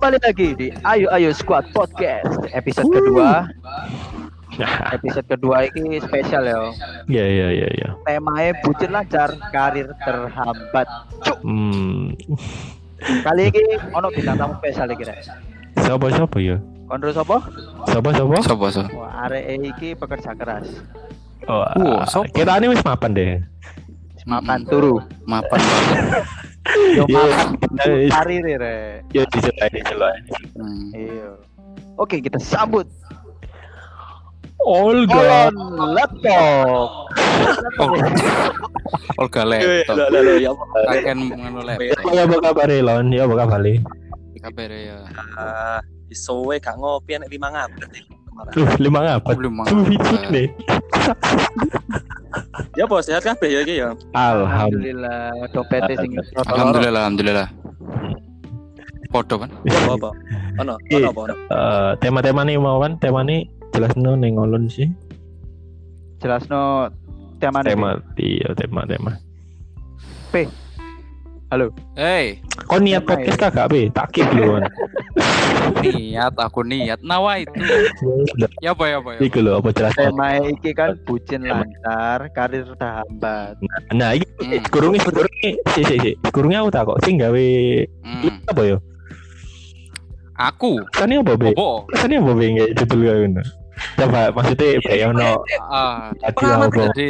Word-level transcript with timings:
Kembali 0.00 0.16
lagi 0.24 0.48
di 0.56 0.72
Ayo 0.80 1.12
Ayo 1.12 1.28
Squad 1.28 1.76
Podcast 1.76 2.48
episode 2.56 2.88
kedua. 2.88 3.44
Episode 4.96 5.28
kedua 5.28 5.68
ini 5.76 6.00
spesial 6.00 6.48
ya. 6.48 6.56
Iya 7.04 7.24
iya 7.28 7.48
iya 7.52 7.68
iya. 7.68 7.88
Temanya 8.08 8.56
bucin 8.64 8.96
lancar, 8.96 9.28
karir 9.52 9.92
terhambat. 10.00 10.88
Cuk. 11.20 11.44
Hmm. 11.44 12.16
Kali 13.28 13.52
ini 13.52 13.76
ono 13.92 14.08
bintang 14.08 14.40
tamu 14.40 14.56
spesial 14.64 14.88
iki 14.88 15.04
rek. 15.04 15.20
Siapa 15.84 16.06
siapa 16.16 16.36
ya? 16.40 16.56
Konro 16.88 17.12
sapa? 17.12 17.36
Siapa 17.84 18.08
siapa? 18.16 18.36
Sopo 18.40 18.66
so? 18.72 18.88
Wah, 18.96 19.28
arek 19.28 19.68
iki 19.68 19.92
pekerja 20.00 20.32
keras. 20.32 20.80
Oh, 21.44 21.60
Wah, 21.60 21.76
ah, 21.76 22.08
siapa? 22.08 22.24
kita 22.32 22.56
ini 22.56 22.72
wis 22.72 22.80
mapan 22.80 23.12
deh. 23.12 23.36
Mapan 24.24 24.64
turu. 24.64 24.96
Mapan. 25.28 25.60
Yo 26.96 27.04
Iya, 27.06 27.22
iya. 27.86 28.08
karir 28.12 28.44
rek. 28.60 28.98
Ya 29.14 29.22
dicelai 29.30 29.68
dicelai. 29.72 30.16
Hmm. 30.56 30.88
Iya. 30.94 31.28
Oke, 31.96 32.20
kita 32.22 32.38
sambut 32.40 32.86
Olga. 34.60 35.48
Laptop. 35.96 36.88
Olga 39.16 39.42
Iya, 39.48 39.82
laptop. 39.88 39.96
Ya. 40.36 40.50
Kakek 40.88 41.14
ngono 41.16 41.60
laptop. 41.64 42.12
Ya 42.12 42.22
apa 42.28 42.36
kabar 42.44 42.68
Elon? 42.68 43.06
Ya 43.12 43.22
apa 43.24 43.34
kabar? 43.40 43.60
Kabar 44.40 44.70
ya. 44.72 44.98
Ah, 45.36 45.80
isowe 46.08 46.56
gak 46.56 46.76
ngopi 46.80 47.20
nek 47.20 47.28
lima 47.28 47.52
ngabet 47.52 47.88
iki 48.30 48.32
kemarin. 48.32 48.52
Duh, 48.54 48.70
lima 48.78 48.98
Suwi 49.66 49.96
nih. 50.30 50.48
Ya 52.78 52.86
bos, 52.86 53.10
sehat 53.10 53.26
kabeh 53.26 53.50
ya 53.50 53.60
iki 53.66 53.82
ya. 53.82 53.90
Alhamdulillah. 54.14 55.50
Dompetnya 55.50 55.94
sing 55.98 56.10
Alhamdulillah, 56.46 57.00
alhamdulillah. 57.02 57.48
Podo 59.10 59.42
kan? 59.42 59.50
Apa 59.66 59.92
apa? 59.98 60.10
Ono, 60.62 60.74
ono 60.78 61.08
apa? 61.10 61.20
ono? 61.26 61.34
Eh, 61.34 61.92
tema-tema 61.98 62.46
nih 62.46 62.62
mau 62.62 62.78
kan? 62.78 62.94
Tema 63.02 63.26
nih 63.26 63.50
jelas 63.74 63.90
no 63.98 64.14
neng 64.14 64.38
sih. 64.70 64.86
Jelas 66.22 66.46
no 66.46 66.86
tema 67.42 67.66
Tema 67.66 67.98
iya 68.22 68.54
tema 68.54 68.86
tema. 68.86 69.18
Hei, 71.50 72.38
Kau 72.70 72.78
niat 72.78 73.02
podcast 73.02 73.34
kagak 73.34 73.74
be? 73.74 73.90
Tak 73.90 74.14
kip 74.14 74.22
duluan. 74.30 74.62
niat 75.82 76.30
aku 76.38 76.62
niat. 76.62 77.02
Nawa 77.02 77.42
itu. 77.42 77.50
Ya 78.62 78.70
apa 78.70 78.84
ya 78.86 79.02
apa 79.02 79.18
ya. 79.18 79.18
Iku 79.18 79.42
lo 79.42 79.58
apa 79.58 79.74
jelas? 79.74 79.90
tema 79.98 80.38
iki 80.38 80.70
kan 80.70 80.94
bucin 81.02 81.42
lancar, 81.42 82.30
karir 82.30 82.70
terhambat. 82.70 83.58
Nah, 83.90 84.14
iki 84.14 84.30
Hmm. 84.40 84.62
kurungnya 84.70 85.02
kurungnya 85.02 85.50
si 85.74 85.80
si 85.82 85.94
si 85.98 86.10
kurungnya 86.30 86.62
aku 86.62 86.70
tak 86.70 86.86
kok 86.86 87.00
sing 87.02 87.18
gawe 87.18 87.46
Hmm. 88.06 88.30
apa 88.46 88.62
ya? 88.62 88.76
Aku. 90.38 90.72
Kan 90.94 91.10
apa 91.10 91.34
be? 91.34 91.50
Opo? 91.52 91.90
Kan 91.90 92.14
apa 92.14 92.30
be 92.30 92.46
nggak 92.46 92.70
judul 92.78 93.00
gawe 93.02 93.18
ngono? 93.26 93.42
Coba 93.98 94.20
maksudnya 94.30 94.78
be 94.78 94.92
ya 94.94 95.06
ono 95.10 95.30
Ah, 95.66 96.14
tadi 96.14 96.34
Pengalaman 96.38 96.68
apa? 96.70 96.82
jadi 96.94 97.06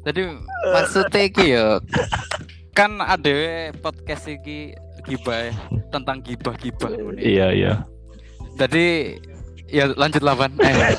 jadi 0.00 0.22
maksudnya 0.72 1.20
iki 1.28 1.44
ya 1.52 1.66
kan 2.72 3.02
ada 3.02 3.34
podcast 3.82 4.30
iki 4.30 4.74
gibah 5.06 5.50
ya, 5.50 5.54
tentang 5.90 6.22
gibah-gibah. 6.22 6.90
Iya 7.18 7.46
iya. 7.52 7.72
Jadi 8.56 9.16
ya 9.70 9.86
lanjut 9.94 10.22
lawan. 10.22 10.52
Eh, 10.60 10.74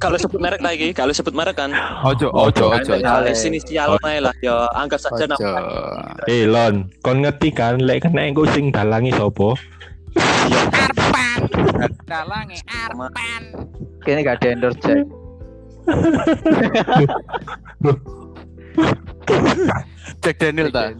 Kalau 0.00 0.20
sebut 0.20 0.36
merek 0.36 0.60
lagi, 0.60 0.92
kalau 0.92 1.12
sebut 1.16 1.32
merek 1.32 1.56
kan. 1.56 1.72
ojo 2.04 2.28
Ojo, 2.32 2.72
ojo. 2.72 2.92
Ya 3.00 3.32
sini 3.32 3.56
sial 3.60 3.96
lah 3.96 4.34
ya 4.40 4.68
anggap 4.76 5.00
saja 5.00 5.28
nama. 5.28 5.64
Eh 6.28 6.44
Lon, 6.44 6.92
kon 7.00 7.24
ngerti 7.24 7.52
kan 7.52 7.80
lek 7.80 8.04
kena 8.04 8.28
engko 8.28 8.44
sing 8.52 8.68
dalangi 8.68 9.12
sapa? 9.16 9.56
Arpan. 10.72 11.40
Dalange 12.04 12.60
Arpan. 12.68 13.42
Kayaknya 14.04 14.22
gak 14.28 14.36
ada 14.40 14.48
endorse 14.52 14.94
Jack. 19.26 19.84
Jack 20.22 20.36
Daniel 20.40 20.68
ta. 20.70 20.92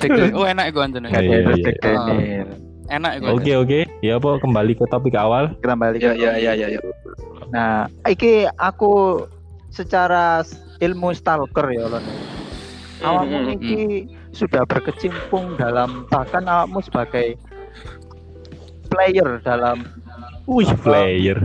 Jack 0.00 0.10
Daniel. 0.10 0.36
Oh 0.36 0.46
enak 0.48 0.64
iku 0.72 0.78
anjene. 0.84 1.08
Ada 1.08 1.20
Iya, 1.20 1.36
endorse 1.42 1.58
iya. 1.58 1.66
Jack 1.66 1.76
Daniel. 1.82 2.48
Enak 2.88 3.12
iku. 3.20 3.24
Oke 3.36 3.52
oke. 3.56 3.78
Ya 4.00 4.12
apa 4.16 4.30
kembali 4.40 4.72
ke 4.78 4.84
topik 4.88 5.14
awal. 5.14 5.52
Kita 5.60 5.74
balik. 5.76 6.00
Ya 6.00 6.12
ya 6.16 6.32
ya 6.40 6.52
ya 6.56 6.66
ya. 6.72 6.80
Nah, 7.48 7.88
iki 8.04 8.44
aku 8.60 9.24
secara 9.72 10.44
ilmu 10.80 11.12
stalker 11.16 11.66
ya 11.72 11.88
Lon. 11.88 12.04
Awakmu 12.98 13.36
Hmm, 13.38 13.46
hmm, 13.46 13.56
iki 13.56 13.78
sudah 14.34 14.66
berkecimpung 14.66 15.54
dalam 15.54 16.04
bahkan 16.10 16.44
awakmu 16.44 16.82
sebagai 16.82 17.38
player 18.90 19.38
dalam 19.46 19.86
Wih, 20.48 20.70
player. 20.80 21.36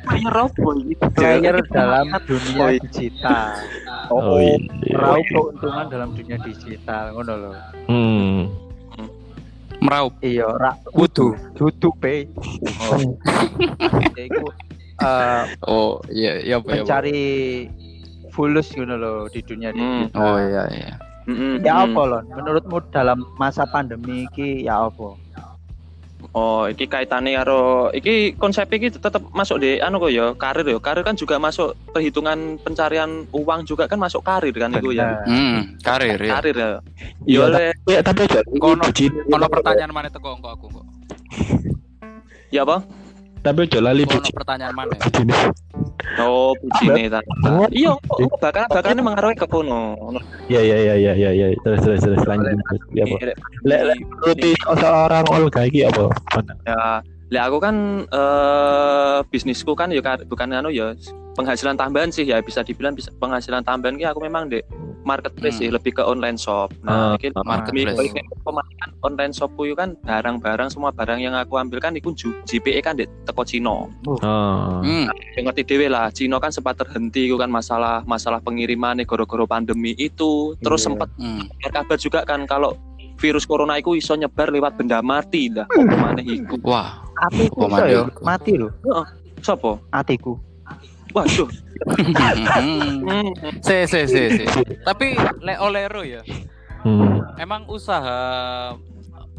Player 0.00 0.32
apa 0.32 0.68
iki? 0.80 0.94
player 1.12 1.56
dalam 1.68 2.08
dunia 2.24 2.80
digital. 2.80 3.60
Oh 4.08 4.40
iya. 4.40 4.56
Meraup 4.90 5.26
keuntungan 5.28 5.84
dalam 5.86 6.08
dunia 6.16 6.40
digital, 6.40 7.12
ngono 7.12 7.32
loh. 7.36 7.54
Hmm. 7.86 8.48
Meraup. 9.78 10.16
Iya, 10.20 10.48
ra 10.50 10.72
Wudu. 10.90 11.36
duduk 11.54 11.94
pe. 12.00 12.24
Oh. 12.80 13.00
Ya, 14.10 14.24
iku 14.26 14.44
eh, 15.00 15.44
Oh 15.64 16.00
iya 16.08 16.40
iya 16.40 16.54
apa 16.56 16.68
ya. 16.70 16.82
mencari 16.82 17.20
fulus 18.30 18.68
ngono 18.72 18.96
loh 18.96 19.16
di 19.28 19.40
dunia 19.40 19.70
Hmm. 19.70 20.08
digital. 20.08 20.18
Oh 20.18 20.36
iya 20.36 20.62
iya. 20.68 20.92
Ya 21.60 21.84
apa 21.84 22.00
lon? 22.02 22.24
Menurutmu 22.28 22.80
dalam 22.90 23.22
masa 23.36 23.62
pandemi 23.64 24.24
iki 24.26 24.64
ya 24.64 24.88
apa? 24.88 25.14
Oh, 26.30 26.64
iki 26.64 26.86
kaitane 26.86 27.34
karo 27.34 27.90
iki 27.90 28.38
konsep 28.38 28.70
iki 28.70 28.88
tetep 28.88 29.18
masuk 29.34 29.58
di 29.58 29.82
anu 29.82 29.98
kok 29.98 30.12
ya, 30.12 30.30
karir 30.38 30.62
ya. 30.62 30.78
Karir 30.78 31.02
kan 31.02 31.18
juga 31.18 31.36
masuk 31.36 31.74
perhitungan 31.90 32.54
pencarian 32.62 33.26
uang 33.34 33.66
juga 33.66 33.90
kan 33.90 33.98
masuk 33.98 34.22
karir 34.22 34.54
kan 34.54 34.70
itu 34.72 34.94
ya. 34.94 35.20
Hmm, 35.26 35.74
karir 35.82 36.16
ya. 36.16 36.30
Karir 36.38 36.54
ya. 36.54 36.70
Iya, 37.26 37.38
Ya 37.38 37.40
oleh 37.46 37.68
Ya 37.86 38.00
tapi. 38.00 38.22
Kono- 38.62 38.86
bucin. 38.86 39.10
Ono 39.26 39.46
pertanyaan 39.50 39.90
mana 39.90 40.06
teko 40.06 40.38
engko 40.38 40.48
aku 40.50 40.66
kok. 40.70 40.84
ya 42.50 42.62
apa? 42.62 42.82
Tapi 43.40 43.64
aja 43.64 43.80
lali 43.80 44.04
bucin. 44.04 44.32
pertanyaan 44.36 44.76
mana? 44.76 44.92
Bucin. 45.00 45.32
Oh, 46.20 46.52
bujine 46.60 47.08
ta. 47.08 47.20
Iya, 47.72 47.96
kok 47.96 48.36
bakal 48.36 48.68
bakal 48.68 48.92
ini 48.92 49.00
mengaruhi 49.00 49.36
ke 49.38 49.48
kono. 49.48 49.96
Ya 50.52 50.60
ya 50.60 50.76
ya 50.76 50.94
ya 51.00 51.12
ya 51.16 51.30
ya. 51.32 51.46
Terus 51.64 51.80
terus 51.80 52.00
terus 52.04 52.22
lanjut. 52.28 52.52
Ya 52.92 53.08
apa? 53.08 53.16
Lek 53.64 53.80
lek 53.88 53.98
rutin 54.20 54.52
seorang 54.76 55.24
Olga 55.32 55.60
iki 55.64 55.88
apa? 55.88 56.12
Ya, 56.68 57.00
lah 57.30 57.46
aku 57.46 57.58
kan 57.58 57.76
eh 58.06 59.18
bisnisku 59.30 59.72
kan 59.72 59.88
ya 59.88 60.02
bukan 60.26 60.50
anu 60.50 60.68
ya 60.68 60.98
penghasilan 61.30 61.78
tambahan 61.78 62.10
sih 62.10 62.26
ya 62.26 62.42
bisa 62.42 62.60
dibilang 62.60 62.92
bisa 62.92 63.14
penghasilan 63.16 63.62
tambahan 63.62 63.94
ki 63.94 64.04
aku 64.04 64.18
memang 64.20 64.50
di 64.50 64.58
marketplace 65.00 65.56
Hmm. 65.56 65.62
sih 65.64 65.68
lebih 65.72 65.96
ke 65.96 66.02
online 66.04 66.36
shop. 66.36 66.76
Ah, 66.84 67.16
Nah, 67.16 67.16
iki 67.16 67.32
marketplace. 67.32 68.12
pemasukan 68.44 68.90
online 69.00 69.32
shopku 69.32 69.64
itu 69.64 69.72
kan 69.72 69.96
barang-barang 69.96 70.68
semua 70.68 70.92
barang 70.92 71.16
yang 71.16 71.32
aku 71.32 71.56
ambil 71.56 71.80
kan 71.80 71.96
iku 71.96 72.12
JPE 72.44 72.84
kan 72.84 73.00
di 73.00 73.08
teko 73.24 73.40
Cina. 73.40 73.88
Oh. 74.04 74.18
Hmm. 74.84 75.08
Ya, 75.32 75.40
ngerti 75.40 75.64
dhewe 75.64 75.88
lah, 75.88 76.12
Cina 76.12 76.36
kan 76.36 76.52
sempat 76.52 76.76
terhenti 76.76 77.24
itu 77.24 77.40
kan 77.40 77.48
masalah 77.48 78.04
masalah 78.04 78.44
pengiriman 78.44 79.00
nih 79.00 79.08
gara-gara 79.08 79.48
pandemi 79.48 79.96
itu. 79.96 80.52
Terus 80.60 80.84
Iya. 80.84 80.86
sempat 80.92 81.08
Hmm. 81.16 81.48
kabar 81.64 81.96
juga 81.96 82.20
kan 82.28 82.44
kalau 82.44 82.76
virus 83.20 83.44
corona 83.44 83.76
itu 83.76 83.92
iso 83.92 84.16
nyebar 84.16 84.48
lewat 84.48 84.80
benda 84.80 85.04
mati 85.04 85.52
dah. 85.52 85.68
Apa 85.68 85.94
maneh 85.94 86.24
iku? 86.24 86.56
Wah. 86.64 87.04
Atiku 87.20 87.68
Apa 87.68 87.84
iso 87.84 87.84
ya, 87.84 88.02
mati? 88.24 88.52
lho 88.56 88.68
Sopo? 89.44 89.76
atiku. 89.92 90.40
Waduh. 91.12 91.48
Se 93.60 93.84
se 93.84 94.00
se 94.08 94.22
se. 94.36 94.44
Tapi 94.84 95.16
lek 95.44 95.58
olero 95.60 96.00
ya. 96.00 96.24
Hmm. 96.80 97.20
Emang 97.36 97.68
usaha 97.68 98.72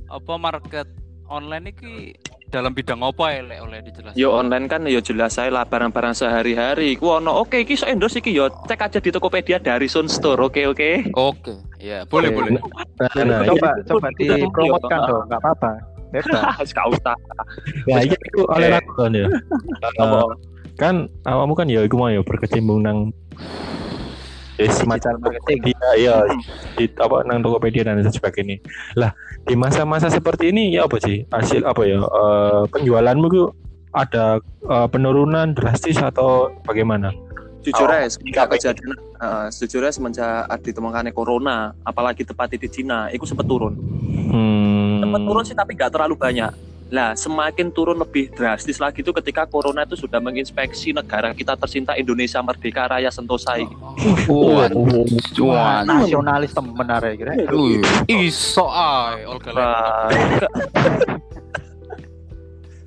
apa 0.06 0.34
market 0.38 0.86
online 1.26 1.74
iki 1.74 2.14
dalam 2.52 2.76
bidang 2.76 3.00
apa 3.00 3.26
ya 3.32 3.42
oleh 3.64 3.80
dijelaskan? 3.80 4.20
Yo 4.20 4.36
online 4.36 4.68
kan 4.68 4.84
yo 4.86 5.00
jelas 5.00 5.40
saya 5.40 5.50
lah 5.50 5.64
barang-barang 5.64 6.12
sehari-hari. 6.12 7.00
Ku 7.00 7.08
ono 7.08 7.40
oke 7.42 7.64
iki 7.64 7.80
so 7.80 7.88
endorse 7.88 8.20
iki 8.20 8.36
yo 8.36 8.52
cek 8.68 8.92
aja 8.92 9.00
di 9.00 9.10
Tokopedia 9.10 9.58
dari 9.64 9.88
Sun 9.88 10.12
Store. 10.12 10.38
Oke 10.44 10.68
oke. 10.68 11.08
Oke, 11.16 11.56
ya 11.80 12.04
boleh 12.04 12.30
Oke. 12.30 12.38
boleh. 12.38 12.52
Nah, 13.00 13.24
nah, 13.24 13.40
coba 13.48 13.70
coba 13.88 14.08
Kita 14.20 14.36
dipromotkan 14.36 15.00
dong, 15.08 15.24
nggak 15.32 15.40
apa-apa. 15.40 15.72
Bebas. 16.12 16.68
Gak 16.76 16.88
usah. 16.92 17.16
ya 17.88 18.04
iya 18.04 18.18
itu 18.20 18.44
oleh 18.52 18.68
aku 18.76 18.92
kan 19.00 19.16
ya. 19.16 19.32
Eh, 19.32 20.28
kan 20.76 21.08
awakmu 21.24 21.56
kan 21.56 21.72
ya 21.72 21.88
iku 21.88 21.96
mau 21.96 22.12
ya 22.12 22.20
berkecimpung 22.20 22.84
nang 22.84 23.16
ya, 24.66 24.72
Digital 24.72 25.16
marketing. 25.18 25.60
Iya, 25.74 25.90
iya 25.98 26.16
di 26.78 26.86
apa 27.00 27.26
nang 27.26 27.42
Tokopedia 27.42 27.84
dan 27.86 28.02
sebagainya. 28.06 28.62
Lah, 28.96 29.12
di 29.46 29.56
masa-masa 29.58 30.08
seperti 30.08 30.54
ini 30.54 30.78
ya 30.78 30.86
apa 30.86 31.02
sih 31.02 31.26
hasil 31.30 31.66
apa 31.66 31.82
ya 31.86 32.00
eh, 32.02 32.64
penjualanmu 32.70 33.26
itu 33.32 33.44
ada 33.92 34.40
eh, 34.66 34.88
penurunan 34.88 35.52
drastis 35.58 36.00
atau 36.00 36.54
bagaimana? 36.64 37.12
Jujur 37.62 37.86
Oh, 37.86 37.94
aja, 37.94 38.10
semenjak 38.10 38.50
kejadian, 38.58 38.98
uh, 39.22 39.46
jujur 39.54 39.86
aja 39.86 39.94
semenjak 39.94 40.50
ditemukannya 40.66 41.14
corona, 41.14 41.78
apalagi 41.86 42.26
tepatnya 42.26 42.58
di 42.58 42.70
Cina, 42.74 43.14
itu 43.14 43.22
sempat 43.30 43.46
turun. 43.46 43.78
Hmm. 44.34 44.98
sempat 45.06 45.22
turun 45.22 45.44
sih 45.46 45.54
tapi 45.54 45.78
nggak 45.78 45.94
terlalu 45.94 46.18
banyak. 46.18 46.50
Lah, 46.92 47.16
semakin 47.16 47.72
turun 47.72 48.04
lebih 48.04 48.36
drastis 48.36 48.76
lagi 48.76 49.00
itu 49.00 49.16
ketika 49.16 49.48
corona 49.48 49.88
itu 49.88 49.96
sudah 49.96 50.20
menginspeksi 50.20 50.92
negara 50.92 51.32
kita 51.32 51.56
tercinta 51.56 51.96
Indonesia 51.96 52.44
Merdeka 52.44 52.92
Raya 52.92 53.08
Sentosa 53.08 53.56
ini. 53.56 53.72
Wah, 55.40 55.88
nasionalis 55.88 56.52
temen 56.52 56.88
arek 56.92 57.14
kira. 57.16 57.34
Iso 58.12 58.68
ae 58.68 59.24
Olga. 59.24 59.52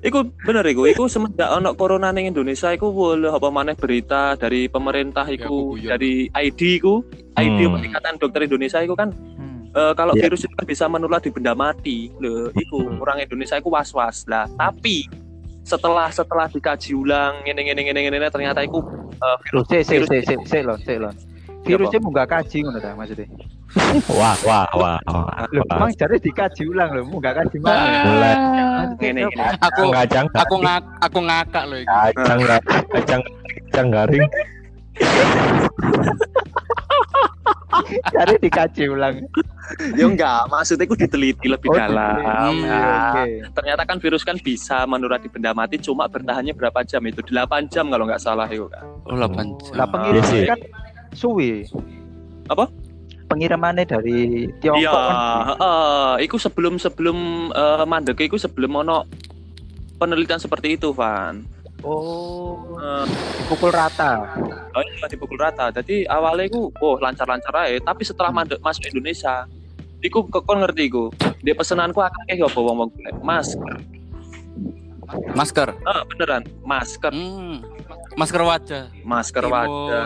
Iku 0.05 0.21
bener 0.45 0.61
iku, 0.69 0.85
iku 0.85 1.09
semenjak 1.09 1.49
ono 1.49 1.73
corona 1.73 2.13
ning 2.13 2.29
Indonesia 2.29 2.69
iku 2.69 2.93
boleh 2.93 3.33
apa 3.33 3.49
maneh 3.49 3.73
berita 3.73 4.37
dari 4.37 4.69
pemerintah 4.69 5.25
Ya, 5.25 5.41
iku 5.41 5.73
guguyon. 5.73 5.89
dari 5.97 6.29
ID 6.29 6.61
iku, 6.77 7.01
ID 7.33 7.65
Hmm. 7.65 7.81
Ikatan 7.81 8.21
Dokter 8.21 8.45
Indonesia 8.45 8.85
iku 8.85 8.93
kan 8.93 9.09
Eh, 9.75 9.91
kalau 9.91 10.15
Iya. 10.15 10.31
virus 10.31 10.47
itu 10.47 10.55
kan 10.55 10.63
bisa 10.63 10.87
menular 10.87 11.19
di 11.19 11.27
benda 11.27 11.51
mati. 11.51 12.07
Lho, 12.15 12.47
iku 12.55 12.79
Hmm. 12.79 13.03
orang 13.03 13.19
Indonesia 13.19 13.59
iku 13.59 13.67
was-was. 13.67 14.23
Lah, 14.23 14.47
tapi 14.55 15.03
setelah 15.67 16.07
setelah 16.15 16.47
dikaji 16.47 16.95
ulang 16.95 17.43
ngene 17.43 17.67
ngene 17.67 17.81
ngene 17.83 17.99
ngene 18.07 18.27
ternyata 18.31 18.63
iku 18.63 18.79
eh, 19.19 19.37
Loh, 19.51 19.67
virus 19.67 19.67
sik 19.67 19.83
sik 19.83 19.95
virus 19.99 20.07
sik 20.07 20.23
sik 20.23 20.39
sik 20.47 20.61
lho, 20.63 20.75
sik 20.79 20.97
lho. 21.03 21.11
Virusnya 21.65 21.99
munggah 21.99 22.29
kaji 22.29 22.61
ngono 22.61 22.77
ta 22.79 22.93
maksudnya. 22.95 23.25
Wah, 24.15 24.37
wah, 24.47 24.69
wah. 24.77 24.99
wah. 25.11 25.43
Lho, 25.51 25.65
emang 25.67 25.91
jare 25.97 26.21
dikaji 26.21 26.71
ulang 26.71 26.95
lho, 26.95 27.03
munggah 27.03 27.35
kaji 27.35 27.57
mana? 27.59 28.95
Ngene. 28.95 29.27
Aku 29.59 29.91
kacang, 29.91 30.29
aku 30.31 30.55
ngak 30.61 30.83
aku 31.03 31.19
ngakak 31.19 31.63
loh 31.67 31.79
kacang, 31.83 32.39
kacang, 32.95 33.21
kacang 33.67 33.87
garing. 33.91 34.23
Jare 38.07 38.35
dikaji 38.37 38.83
ulang. 38.87 39.15
Ya 39.93 40.05
enggak, 40.05 40.45
maksudnya 40.45 40.85
iku 40.85 40.93
diteliti 40.93 41.45
lebih 41.45 41.67
Oh, 41.67 41.75
dalam. 41.75 42.53
Nah, 42.61 43.17
Oke. 43.17 43.49
ternyata 43.51 43.81
kan 43.83 43.97
virus 43.97 44.21
kan 44.21 44.37
bisa 44.37 44.85
menular 44.85 45.17
di 45.17 45.25
benda 45.25 45.51
mati 45.51 45.75
cuma 45.75 46.05
bertahannya 46.05 46.53
berapa 46.53 46.81
jam 46.81 47.01
itu 47.03 47.19
8 47.21 47.33
jam 47.67 47.89
kalau 47.89 48.05
nggak 48.05 48.19
salah 48.19 48.45
itu 48.45 48.67
kan 48.67 48.85
Oh, 49.03 49.17
8 49.17 49.33
jam. 49.59 49.73
Lah 49.73 49.87
pengiriman 49.87 50.29
Iya 50.31 50.45
kan 50.47 50.59
suwi. 51.11 51.65
Apa? 52.45 52.69
Pengirimannya 53.25 53.83
dari 53.83 54.45
Tiongkok 54.55 54.79
iya 54.79 54.93
kan. 54.93 55.17
heeh. 55.51 56.11
iku 56.21 56.37
sebelum 56.37 56.77
sebelum 56.77 57.17
eh, 57.49 57.83
mandek 57.83 58.21
iku 58.21 58.37
sebelum 58.37 58.77
ono 58.77 59.09
penelitian 59.95 60.37
seperti 60.37 60.77
itu 60.77 60.93
Van 60.93 61.41
Oh, 61.85 62.57
Eh, 62.75 63.05
dipukul 63.39 63.69
rata. 63.69 64.25
oh 64.67 64.81
iya 64.83 65.05
dipukul 65.05 65.37
rata 65.37 65.69
jadi 65.71 66.05
awalnya 66.07 66.45
iku 66.45 66.67
oh 66.75 66.97
lancar-lancar 66.97 67.53
aja 67.55 67.77
tapi 67.79 68.01
setelah 68.01 68.33
masuk 68.33 68.83
Indonesia 68.85 69.45
iku 70.01 70.21
kok 70.23 70.43
kon 70.43 70.59
ngerti 70.59 70.85
iku 70.85 71.09
di 71.39 71.51
pesenanku 71.51 71.97
akeh 71.99 72.35
apa 72.37 72.59
wong-wong 72.59 72.89
masker 73.21 73.73
Masker. 75.31 75.69
ah 75.85 76.01
beneran 76.05 76.41
masker 76.59 77.13
Hmm. 77.13 77.61
Masker 78.13 78.41
wajah. 78.41 78.83
masker 79.03 79.43
wajah. 79.45 80.03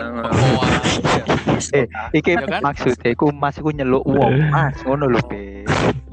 Eh, 1.70 1.86
iki 2.12 2.34
Ya 2.34 2.42
kan? 2.44 2.60
maksudnya 2.60 3.08
iku 3.08 3.30
Mas 3.30 3.54
iku 3.54 3.70
nyeluk 3.70 4.02
wong, 4.02 4.50
Mas, 4.50 4.74
ngono 4.82 5.06
lho, 5.08 5.20
Be. 5.24 5.62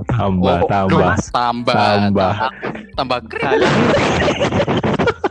Tambah, 0.08 0.62
Oh, 0.62 0.68
tambah, 0.68 1.10
Mas, 1.10 1.26
tambah, 1.28 1.74
tambah. 1.74 2.34
tambah 2.94 3.20
krik, 3.26 3.44
tambah 3.44 3.72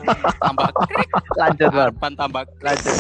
krik, 0.06 1.08
Lanjut, 1.36 1.68
harapan 1.68 2.12
tambah 2.14 2.42
Lanjut. 2.58 2.94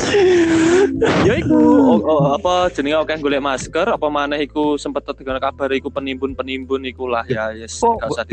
ya 1.22 1.34
iku 1.36 1.56
oh, 1.56 1.98
oh, 2.00 2.22
apa 2.34 2.68
jenenge 2.70 2.96
akeh 2.98 3.18
golek 3.18 3.40
masker 3.40 3.86
apa 3.88 4.06
maneh 4.06 4.42
iku 4.42 4.76
sempet 4.76 5.04
terdengar 5.04 5.40
kabar 5.40 5.70
iku 5.70 5.88
penimbun-penimbun 5.88 6.84
iku 6.84 7.06
lah 7.06 7.24
ya 7.24 7.52
yes 7.52 7.80
Oh, 7.80 7.96
gak 7.96 8.10
usah 8.10 8.24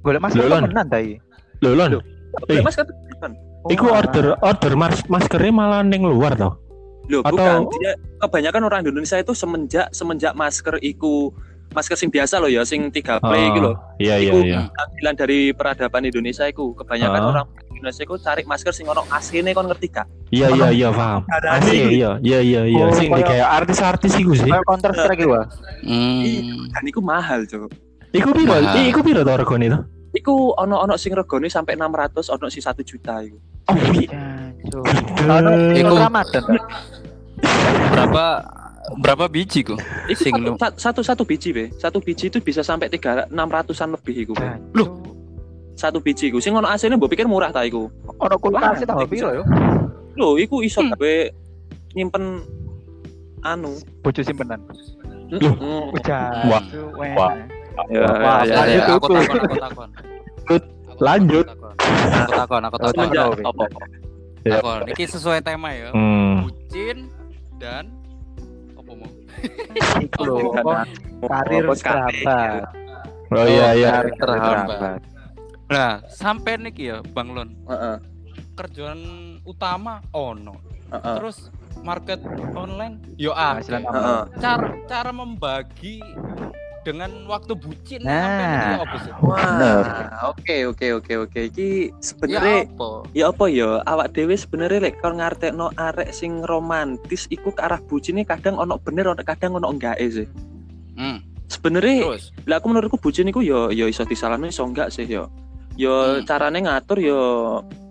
Golek 0.00 0.20
Mas 0.20 0.32
Lho, 0.32 0.46
Lon. 0.46 0.62
temenan 0.62 0.86
ta 0.86 0.98
iki? 0.98 1.16
Loh, 1.60 1.72
Lon. 1.74 1.98
golek 2.40 2.50
Eh. 2.50 2.62
masker 2.62 2.84
Iku 3.64 3.86
Oh, 3.86 3.96
order 3.96 4.36
order 4.38 4.72
mas 4.74 5.00
maskernya 5.08 5.48
malah 5.50 5.80
ning 5.80 6.04
luar 6.04 6.36
tau. 6.36 6.60
Loh, 7.08 7.20
Atau- 7.20 7.32
bukan. 7.32 7.58
Dia, 7.74 7.92
kebanyakan 8.18 8.62
orang 8.62 8.80
Indonesia 8.82 9.16
itu 9.16 9.32
semenjak 9.32 9.88
semenjak 9.88 10.36
masker 10.36 10.76
iku 10.80 11.32
masker 11.72 11.96
sing 11.96 12.08
biasa 12.08 12.38
loh 12.38 12.46
ya, 12.46 12.60
sing 12.62 12.88
tiga 12.88 13.16
play 13.18 13.48
gitu 13.50 13.64
loh. 13.64 13.76
Iya, 13.96 14.20
iya, 14.20 14.30
Iku 14.30 14.38
iya. 14.42 14.60
tampilan 14.70 15.14
dari 15.16 15.38
peradaban 15.50 16.04
Indonesia 16.04 16.44
iku 16.44 16.76
kebanyakan 16.76 17.18
Ah. 17.18 17.28
orang 17.30 17.46
Indonesia 17.84 18.00
iku 18.00 18.16
cari 18.16 18.42
masker 18.42 18.72
sing 18.72 18.88
ono 18.88 19.04
AC-ne 19.04 19.52
kon 19.52 19.68
ngerti 19.68 19.92
gak? 19.92 20.08
Iya, 20.32 20.48
iya, 20.50 20.68
iya, 20.72 20.88
paham. 20.88 21.20
Asli, 21.28 22.00
iya, 22.00 22.16
iya, 22.24 22.40
iya, 22.40 22.62
iya. 22.64 22.84
Oh, 22.88 22.96
Sing 22.96 23.12
kayak- 23.12 23.44
artis-artis 23.60 24.16
iku 24.16 24.32
sih. 24.32 24.48
Kayak 24.48 24.64
Counter 24.64 24.92
Strike 24.96 25.20
iku. 25.20 25.36
Hmm. 25.84 26.24
Dan 26.72 26.84
iku 26.88 27.00
mahal, 27.04 27.44
Cuk. 27.44 27.68
Iku 28.08 28.32
piro? 28.32 28.56
Iku 28.72 29.00
piro 29.04 29.20
to 29.20 29.32
regane 29.36 29.68
to? 29.68 29.78
Iku 30.16 30.56
ono-ono 30.56 30.96
sing 30.96 31.12
regane 31.12 31.52
sampai 31.52 31.76
600, 31.76 32.32
ono 32.32 32.48
sing 32.48 32.64
1 32.64 32.80
juta 32.80 33.20
iku. 33.20 33.36
Oh, 33.68 33.76
iya. 33.92 34.08
Iku- 35.76 36.00
Ramadan. 36.00 36.42
Berapa 37.92 38.24
berapa 38.96 39.24
biji 39.28 39.60
kok? 39.60 39.76
Iku 40.08 40.56
satu, 40.56 40.76
satu 40.80 41.00
satu 41.04 41.22
biji 41.24 41.52
be, 41.52 41.68
satu 41.74 42.00
biji 42.00 42.28
itu 42.28 42.40
bisa 42.40 42.64
sampai 42.64 42.88
tiga 42.88 43.28
enam 43.28 43.48
ratusan 43.48 43.92
lebih 43.92 44.24
iku. 44.24 44.32
Be. 44.32 44.48
Loh, 44.72 44.88
Satu 45.84 46.00
biji 46.00 46.32
iku. 46.32 46.40
Sing 46.40 46.56
ono 46.56 46.64
AC-ne 46.64 46.96
mbok 46.96 47.12
pikir 47.12 47.28
murah 47.28 47.52
ta 47.52 47.60
iku. 47.60 47.92
ono 48.16 48.40
kulkas 48.40 48.80
tambah 48.80 49.04
iku 49.04 49.12
piro 49.12 49.28
yo? 49.36 49.42
Loh, 50.16 50.40
iku 50.40 50.64
iso 50.64 50.80
Hmm. 50.80 50.96
gawe 50.96 51.14
nyimpen 51.92 52.40
anu. 53.44 53.76
Bojo 54.00 54.24
simpenan. 54.24 54.64
Loh. 55.28 55.52
Mm. 55.60 55.84
Wah. 55.92 56.62
Jancuk, 56.64 56.88
weh. 56.96 57.12
Wah. 57.12 57.32
Ya, 57.90 58.06
Wah, 58.06 58.40
ya, 58.46 58.54
Ada, 58.54 58.54
lanjut, 58.54 58.80
ya. 58.80 58.84
aku 58.86 59.06
takon, 59.10 59.40
aku 59.42 59.56
takon. 59.58 59.88
Lanjut. 61.02 61.46
Aku 61.50 62.32
takon, 62.32 62.62
aku 62.62 62.76
takon, 62.78 63.04
aku 63.04 63.36
takon. 63.36 63.38
Apa? 63.44 63.64
Ya. 64.46 64.52
Takon. 64.56 64.80
Ini 64.88 65.04
sesuai 65.04 65.38
tema 65.42 65.68
ya. 65.74 65.90
Hmm. 65.92 66.48
Bucin 66.48 66.98
dan 67.58 67.84
apa 68.72 68.90
mau? 68.94 69.10
Iku 70.00 70.20
lho, 70.22 70.36
apa, 70.54 70.86
karir 71.28 71.64
kerabat. 71.76 72.62
Oh 73.34 73.44
iya, 73.44 73.68
iya. 73.74 73.88
Karir 74.00 74.14
terhambat. 74.16 75.00
Nah, 75.66 76.04
sampai 76.06 76.56
niki 76.56 76.86
ya, 76.86 77.00
Bang 77.10 77.32
Lon. 77.32 77.56
Heeh, 77.66 77.96
Kerjaan 78.54 79.00
utama 79.42 79.98
ono. 80.12 80.54
heeh. 80.86 81.16
Terus 81.18 81.50
market 81.80 82.20
online 82.54 83.00
yo 83.16 83.32
akeh. 83.32 83.72
tambah. 83.72 83.90
Heeh. 83.90 84.22
Cara 84.38 84.68
cara 84.84 85.10
membagi 85.10 85.98
dengan 86.84 87.08
waktu 87.26 87.56
bucin 87.56 88.04
Nah. 88.04 88.12
sampai 88.14 88.44
niki 88.46 88.76
apa 88.78 88.96
sih? 89.00 89.12
Wah, 89.18 89.98
oke 90.30 90.56
oke 90.68 90.86
oke 90.94 91.12
oke. 91.24 91.40
Iki 91.48 91.68
Ya 91.88 91.96
sebenarnya 91.98 92.58
apa? 92.68 92.88
ya 93.10 93.24
apa 93.32 93.44
ya 93.48 93.68
awak 93.82 94.08
dhewe 94.12 94.36
sebenarnya 94.36 94.84
lek 94.84 95.00
kon 95.00 95.16
ngartekno 95.16 95.72
arek 95.74 96.12
sing 96.12 96.44
romantis 96.44 97.24
iku 97.28 97.50
ke 97.50 97.64
arah 97.64 97.80
bucine 97.80 98.22
kadang 98.22 98.54
ono 98.54 98.76
bener 98.76 99.08
ono 99.08 99.22
kadang 99.24 99.56
ono 99.56 99.66
enggak 99.66 99.96
sih. 100.04 100.28
Hmm. 100.94 101.24
Sebenarnya 101.44 102.04
Terus. 102.06 102.24
lah 102.44 102.56
aku 102.56 102.66
menurutku 102.68 102.98
bucin 102.98 103.26
iku 103.26 103.40
yo 103.40 103.68
yo 103.68 103.88
iso 103.88 104.04
disalahno 104.04 104.44
iso 104.44 104.62
enggak 104.62 104.92
sih 104.92 105.08
yo. 105.08 105.26
Yo 105.74 105.90
Hmm. 105.90 106.24
carane 106.24 106.58
ngatur 106.62 106.98
yo 106.98 107.20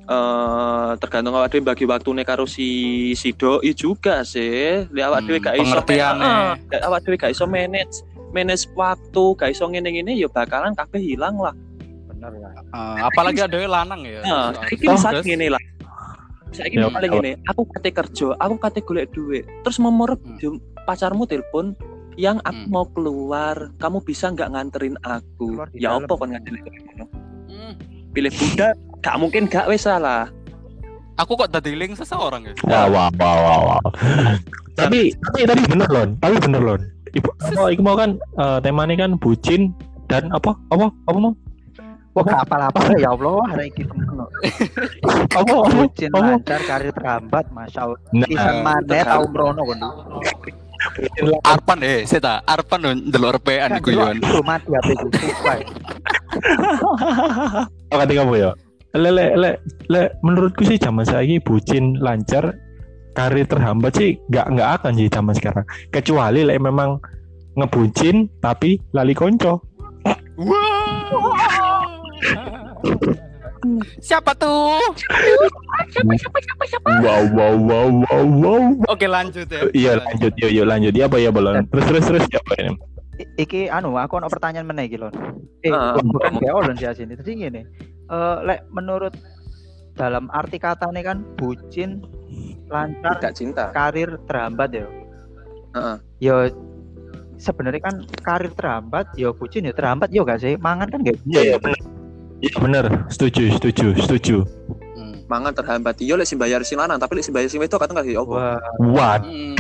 eh 0.04 0.92
tergantung 1.00 1.32
awak 1.32 1.52
dhewe 1.52 1.64
bagi 1.64 1.88
waktune 1.88 2.24
karo 2.24 2.44
si 2.44 2.68
si 3.14 3.32
doi 3.32 3.72
juga 3.72 4.24
sih. 4.24 4.84
Lek 4.92 5.04
awak 5.04 5.20
Hmm, 5.24 5.28
dhewe 5.28 5.40
gak 5.40 5.56
iso 5.60 5.80
lek 5.80 6.82
awak 6.84 7.00
dhewe 7.04 7.16
gak 7.16 7.32
iso 7.32 7.44
manage 7.48 8.04
manage 8.34 8.66
waktu, 8.74 9.24
gak 9.38 9.52
iso 9.52 9.70
ngene-ngene 9.70 10.16
ya 10.16 10.28
bakalan 10.28 10.74
kabeh 10.74 11.00
hilang 11.00 11.38
lah. 11.38 11.54
Bener 12.10 12.34
lah. 12.36 12.52
Eh, 12.74 13.00
apalagi 13.06 13.46
ada 13.46 13.58
lanang 13.62 14.02
ya. 14.04 14.26
Nah, 14.26 14.50
saiki 14.58 14.84
harus- 14.84 15.06
misalnya 15.06 15.22
ngene 15.22 15.48
lah. 15.54 15.62
Saiki 16.50 16.76
Ya, 16.76 16.86
misalnya 16.86 17.10
kalau- 17.10 17.22
ngene, 17.22 17.32
aku 17.46 17.62
kate 17.70 17.90
kerja, 17.94 18.28
aku 18.38 18.56
kate 18.58 18.80
golek 18.82 19.08
duit. 19.12 19.46
Terus 19.62 19.78
memurep 19.78 20.18
Hmm. 20.18 20.58
pacarmu 20.84 21.24
telepon 21.26 21.78
yang 22.16 22.42
aku 22.42 22.64
Hmm. 22.66 22.74
mau 22.74 22.86
keluar, 22.90 23.70
kamu 23.78 24.02
bisa 24.02 24.30
nggak 24.30 24.50
nganterin 24.50 24.98
aku? 25.02 25.48
Keluar 25.54 25.70
Ya 25.74 25.94
apa 25.94 26.10
kon 26.10 26.30
nganterin 26.30 26.62
ngono? 26.62 27.06
Pilih 28.14 28.30
budak, 28.30 28.74
gak 29.02 29.18
mungkin 29.18 29.50
gak 29.50 29.66
wes 29.66 29.90
salah. 29.90 30.30
Aku 31.18 31.38
kok 31.38 31.50
tadi 31.50 31.74
link 31.78 31.98
seseorang 31.98 32.46
ya? 32.46 32.54
Wah, 32.66 32.86
wah, 32.90 33.10
wah, 33.18 33.36
wah, 33.38 33.60
wah. 33.66 33.82
tapi 34.80 35.14
tapi 35.14 35.46
tapi 35.46 35.62
bener 35.70 35.90
lon, 35.90 36.10
tapi 36.18 36.38
bener 36.42 36.62
lon. 36.62 36.82
Ibu, 37.14 37.30
apa, 37.30 37.64
iku 37.70 37.82
mau 37.86 37.94
kan 37.94 38.18
eh, 38.18 38.58
temanya 38.66 39.06
kan 39.06 39.18
bucin 39.22 39.70
dan 40.10 40.34
apa 40.34 40.58
apa 40.74 40.90
apa 41.10 41.18
mau 41.18 41.34
Wah, 42.14 42.22
gak 42.22 42.46
apa-apa 42.46 42.94
ya 43.02 43.10
Allah, 43.10 43.42
hari 43.50 43.74
ini 43.74 43.90
lho. 43.90 44.26
apa 45.34 45.54
Bucin 45.74 46.14
apa 46.14 46.38
lancar, 46.38 46.62
karir 46.70 46.94
terhambat, 46.94 47.50
Masya 47.50 47.90
Allah. 47.90 48.00
Nah, 48.14 48.28
Pisan 48.30 48.56
mana 48.62 48.86
terhambat. 48.86 49.10
tau 49.10 49.26
merono 49.34 49.62
kan. 49.66 49.80
Arpan 51.44 51.80
eh, 51.84 52.04
saya 52.04 52.22
tak 52.22 52.38
Arpan 52.48 52.80
dong 52.84 52.98
delok 53.10 53.40
repean 53.40 53.80
iku 53.80 53.90
yon. 53.96 54.18
mati 54.44 54.70
HP 54.72 54.90
ku. 55.00 55.08
Sumpah. 55.14 55.58
apa 57.94 58.00
kata 58.04 58.14
kamu 58.18 58.34
ya 58.42 58.52
le 58.98 59.10
le 59.10 59.26
le 59.38 59.50
le 59.90 60.02
menurutku 60.26 60.66
sih 60.66 60.82
zaman 60.82 61.06
saya 61.06 61.22
ini 61.26 61.38
bucin 61.42 61.98
lancar 62.02 62.58
karir 63.14 63.46
terhambat 63.46 63.94
sih 63.94 64.18
nggak 64.34 64.48
nggak 64.58 64.70
akan 64.82 64.92
sih 64.98 65.08
zaman 65.14 65.34
sekarang 65.38 65.66
kecuali 65.94 66.42
le 66.42 66.58
memang 66.58 66.98
ngebucin 67.54 68.26
tapi 68.42 68.82
lali 68.98 69.14
konco 69.14 69.62
Wah. 70.34 71.86
Siapa 74.00 74.32
tuh? 74.34 74.78
Wow 76.84 77.24
wow 77.32 77.54
wow 77.56 77.88
wow 78.04 78.26
wow. 78.26 78.64
Oke 78.88 79.06
lanjut 79.06 79.48
ya. 79.48 79.62
Iya 79.72 79.92
lanjut 80.00 80.34
yuk 80.38 80.52
yuk 80.52 80.66
lanjut. 80.66 80.94
Ya 80.94 81.06
apa 81.08 81.18
ya 81.18 81.30
balon. 81.30 81.66
Terus 81.70 81.86
terus 81.88 82.04
terus 82.06 82.24
ya 82.28 82.40
apa 82.40 82.54
ini? 82.60 82.74
Iki 83.38 83.70
anu 83.70 83.96
aku 83.96 84.18
ono 84.18 84.28
pertanyaan 84.28 84.66
meneh 84.66 84.86
iki 84.86 84.98
lon. 84.98 85.14
Eh, 85.62 85.70
Ah, 85.70 85.96
bukan? 85.96 86.40
BO 86.40 86.60
lon 86.62 86.76
sih 86.76 86.86
asini. 86.86 87.14
Tadi 87.14 87.32
gini. 87.34 87.62
Eh 88.06 88.38
lek 88.44 88.68
menurut 88.70 89.14
dalam 89.94 90.28
arti 90.30 90.58
kata 90.58 90.90
nih 90.90 91.04
kan 91.04 91.22
bucin 91.36 92.02
lancar 92.68 93.22
Tidak 93.22 93.34
cinta. 93.34 93.64
karir 93.70 94.18
terhambat 94.26 94.70
ya. 94.74 94.88
Heeh. 95.74 95.96
Yo 96.20 96.36
sebenarnya 97.38 97.82
kan 97.82 97.96
karir 98.20 98.50
terhambat, 98.52 99.06
yo 99.14 99.32
bucin 99.32 99.64
ya 99.64 99.74
terhambat 99.74 100.10
yo 100.10 100.24
gak 100.24 100.40
sih? 100.40 100.58
Mangan 100.58 100.90
kan 100.90 101.00
gak 101.02 101.18
Iya 101.24 101.42
iya 101.44 101.58
benar. 101.58 101.78
Iya 102.44 102.56
benar. 102.60 102.86
Setuju 103.08 103.56
setuju 103.56 103.88
setuju. 104.04 104.36
Hmm. 105.00 105.24
Mangan 105.32 105.56
terhambat 105.56 105.96
iya 106.04 106.20
lek 106.20 106.28
sing 106.28 106.36
bayar 106.36 106.60
sing 106.68 106.76
lanang, 106.76 107.00
tapi 107.00 107.16
lek 107.16 107.24
sing 107.24 107.32
bayar 107.32 107.48
sing 107.48 107.64
wedok 107.64 107.80
kadang 107.80 108.04
kasih 108.04 108.20
opo. 108.20 108.36
Wah, 108.36 108.60
What? 108.84 109.24
Hmm. 109.24 109.56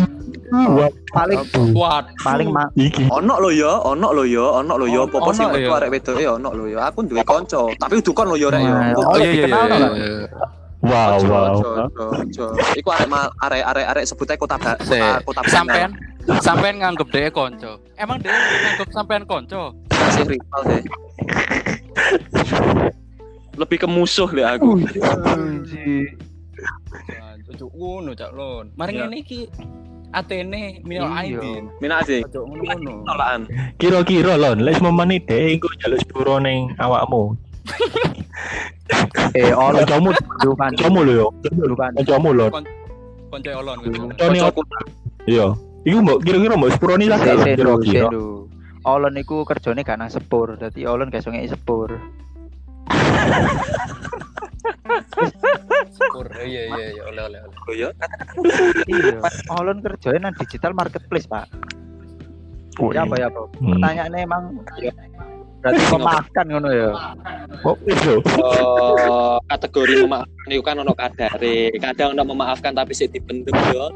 Paling 1.09 1.39
Kuat. 1.73 2.05
paling 2.21 2.53
ma 2.53 2.69
Iki. 2.77 3.09
Ono 3.09 3.41
lo 3.41 3.49
ya, 3.49 3.81
ono 3.81 4.13
lo 4.13 4.21
ya, 4.21 4.61
ono 4.61 4.77
lo 4.77 4.85
ya, 4.85 5.01
apa 5.01 5.31
sing 5.33 5.49
metu 5.49 5.65
ya. 5.65 5.79
arek 5.81 5.89
wedok 5.89 6.17
ya 6.19 6.29
ono 6.37 6.49
lo 6.53 6.63
ya. 6.69 6.93
Aku 6.93 7.01
duwe 7.07 7.23
kanca, 7.25 7.73
tapi 7.79 8.03
dukon 8.03 8.29
lo 8.29 8.35
ya 8.37 8.53
rek 8.53 8.61
ya. 8.61 8.73
Oh, 8.93 9.01
oh, 9.01 9.17
dikenal 9.17 9.63
iya, 9.65 9.75
nggak? 9.79 9.93
iya. 9.97 10.13
Wow 10.83 11.15
wow. 11.25 11.55
Iku 12.75 12.89
arek 12.91 13.07
arek 13.39 13.63
arek 13.65 13.85
arek 13.95 14.03
sebutnya 14.05 14.35
kota 14.35 14.59
kota 15.23 15.41
Sampean 15.47 15.95
sampean 16.43 16.75
nganggep 16.83 17.07
dia 17.09 17.31
konco. 17.31 17.79
Emang 17.97 18.19
dia 18.21 18.35
nganggep 18.35 18.89
sampean 18.91 19.23
konco? 19.25 19.73
sih 20.11 20.23
rival 20.27 20.61
sih. 20.67 20.81
Lebih 23.53 23.77
ke 23.83 23.88
musuh 23.88 24.29
deh 24.33 24.45
aku. 24.45 24.81
Ojo 27.53 27.65
ngono 27.69 28.12
cak 28.17 28.31
lon. 28.33 28.65
Mari 28.73 28.91
Iya. 28.97 29.01
ngene 29.05 29.17
iki 29.21 29.39
Atene 30.13 30.81
minal 30.85 31.09
Iya. 31.09 31.41
aidin. 31.41 31.63
Mina 31.81 32.01
sih. 32.05 32.21
Ojo 32.25 32.45
ngono-ngono. 32.50 33.05
Tolakan. 33.05 33.41
Kira-kira 33.77 34.33
lon, 34.38 34.57
les 34.62 34.77
memani 34.81 35.17
deh 35.21 35.53
engko 35.53 35.69
jaluk 35.81 36.00
sepuro 36.01 36.38
ning 36.41 36.73
awakmu. 36.81 37.33
Eh, 39.33 39.50
Kancamu, 39.50 40.13
bukan 40.45 40.75
kancamu 40.77 41.00
lho 41.07 41.13
yo. 41.15 41.27
Kancamu 41.97 42.29
lon. 42.35 42.51
Konco 43.31 43.50
olon 43.50 43.77
Kancaku. 44.19 44.62
Iya. 45.25 45.57
Iku 45.88 45.97
mbok 46.03 46.17
kira-kira 46.21 46.53
mbok 46.53 46.69
sepuro 46.77 46.93
nih 47.00 47.09
lah 47.09 47.17
kira-kira. 47.17 48.09
Olon 48.83 49.15
iku 49.15 49.47
kerjane 49.47 49.87
gak 49.87 49.95
nang 49.95 50.11
sepur, 50.11 50.59
dadi 50.59 50.83
Olon 50.83 51.07
gak 51.07 51.23
iso 51.23 51.31
ngeki 51.31 51.55
sepur. 51.55 51.89
Syukur. 55.95 56.27
Iya 56.35 56.67
iya 56.67 56.87
iya 56.91 57.03
oleh 57.07 57.23
oleh 57.31 57.39
oleh. 57.47 57.59
Oh 57.63 57.73
ya, 57.73 57.89
Iya. 58.91 59.17
Olon 59.55 59.79
kerjane 59.79 60.19
nang 60.19 60.35
digital 60.35 60.75
marketplace, 60.75 61.27
Pak. 61.31 61.47
Ya 62.91 63.07
apa 63.07 63.15
ya, 63.15 63.27
Pak? 63.31 63.45
Hmm. 63.61 63.77
Pertanyaannya 63.77 64.19
emang 64.19 64.43
ya, 64.81 64.91
berarti 65.63 65.83
memaafkan 65.93 66.45
ngono 66.51 66.69
ya. 66.73 66.91
Oh, 67.63 67.77
itu. 67.87 68.19
Eh, 68.19 69.37
kategori 69.47 69.93
memaafkan 70.03 70.49
itu 70.51 70.63
kan 70.65 70.75
ono 70.83 70.91
kadare. 70.91 71.71
Kadang 71.79 72.19
ono 72.19 72.23
memaafkan 72.35 72.75
tapi 72.75 72.91
sik 72.91 73.15
dipendem 73.15 73.55
yo. 73.71 73.87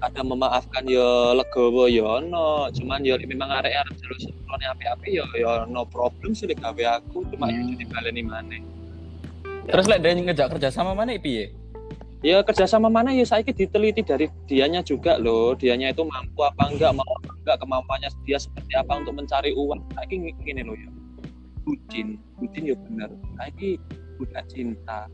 Kadang 0.00 0.32
memaafkan 0.32 0.88
yo 0.88 1.36
legowo 1.36 1.84
yo 1.84 2.08
ono. 2.08 2.72
Cuman 2.72 3.04
yo 3.04 3.20
memang 3.20 3.52
arek 3.60 3.84
arek 3.84 3.94
jalur 4.00 4.18
seprone 4.18 4.64
api-api 4.64 5.20
yo 5.20 5.24
yo 5.36 5.68
no 5.68 5.84
problem 5.84 6.32
sih 6.32 6.48
gawe 6.48 6.84
aku 6.98 7.28
cuma 7.28 7.52
Hmm. 7.52 7.68
hmm. 7.68 7.76
dibaleni 7.76 8.22
maneh. 8.24 8.60
Terus 9.68 9.86
lek 9.86 10.00
dia 10.00 10.16
ngejak 10.16 10.48
kerja 10.56 10.68
sama 10.72 10.96
mana 10.96 11.14
piye? 11.20 11.52
Ya 12.20 12.44
kerjasama 12.44 12.92
mana 12.92 13.16
ya 13.16 13.24
saya 13.24 13.40
diteliti 13.40 14.04
dari 14.04 14.28
dianya 14.44 14.84
juga 14.84 15.16
loh. 15.16 15.56
Dianya 15.56 15.88
itu 15.88 16.04
mampu 16.04 16.44
apa 16.44 16.68
enggak, 16.68 16.92
mau 16.92 17.08
apa 17.16 17.32
enggak, 17.32 17.56
kemampuannya 17.64 18.12
dia 18.28 18.36
seperti 18.36 18.76
apa 18.76 18.92
untuk 19.00 19.16
mencari 19.16 19.56
uang. 19.56 19.80
Saya 19.96 20.04
gini 20.04 20.60
loh 20.60 20.76
ya. 20.76 20.92
Bucin, 21.64 22.20
bucin 22.36 22.68
ya 22.68 22.76
bener. 22.76 23.08
Saya 23.40 23.68
budak 24.20 24.44
cinta. 24.52 25.08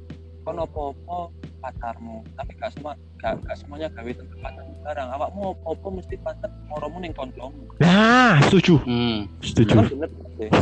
Kon 0.46 0.62
apa-apa 0.62 1.26
pacarmu, 1.58 2.22
tapi 2.38 2.54
gak 2.54 2.70
semua 2.70 2.94
gak, 3.18 3.34
gak 3.42 3.56
semuanya 3.58 3.90
gawe 3.90 4.06
tempat 4.06 4.38
pacarmu 4.38 4.72
barang. 4.80 5.08
Awakmu 5.10 5.42
apa-apa 5.52 5.88
mesti 5.90 6.14
pacar 6.22 6.50
moromu 6.70 7.02
ning 7.02 7.10
koncomu. 7.10 7.66
Nah, 7.82 8.38
setuju. 8.46 8.78
Hmm. 8.86 9.26
Setuju. 9.42 9.74
Kan 9.74 9.90
bener. 9.90 10.10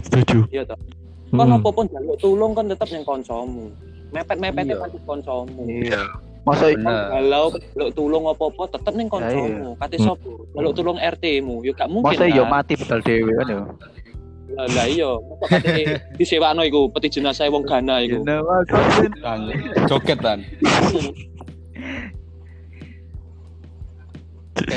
Setuju. 0.00 0.38
Iya 0.49 0.64
toh. 0.64 0.81
Kon 1.29 1.45
Hmm. 1.45 1.61
apa-apa 1.61 1.81
njaluk 1.85 2.17
tulung 2.17 2.57
kan 2.57 2.64
tetep 2.64 2.88
ning 2.88 3.05
koncomu. 3.05 3.69
Mepet-mepet 4.09 4.64
Iya. 4.64 4.76
kan 4.81 4.88
koncomu. 5.05 5.62
Iya. 5.69 6.03
Masa. 6.45 6.64
Kalau 6.73 7.45
jaluk 7.53 7.91
tulung 7.93 8.25
apa-apa 8.25 8.62
tetep 8.73 8.93
ning 8.97 9.09
koncomu. 9.12 9.76
Kate 9.76 9.97
Hmm. 10.00 10.07
sapa? 10.09 10.31
Jaluk 10.57 10.73
tulung 10.73 10.97
RT-mu, 10.97 11.61
ya 11.61 11.76
gak 11.76 11.93
mungkin. 11.93 12.09
masa 12.09 12.25
yo 12.25 12.49
mati 12.49 12.73
bedal 12.73 13.05
dhewe 13.05 13.37
kan 13.37 13.47
yo. 13.53 13.61
Lah 14.54 14.66
lah 14.70 14.87
iya, 14.87 15.11
masa 15.18 15.58
kate 15.58 15.82
disewakno 16.14 16.62
iku 16.62 16.87
peti 16.88 17.18
jenazah 17.18 17.50
wong 17.50 17.66
Ghana 17.66 18.06
iku. 18.06 18.23
Joget 19.87 20.18
kan. 20.23 20.38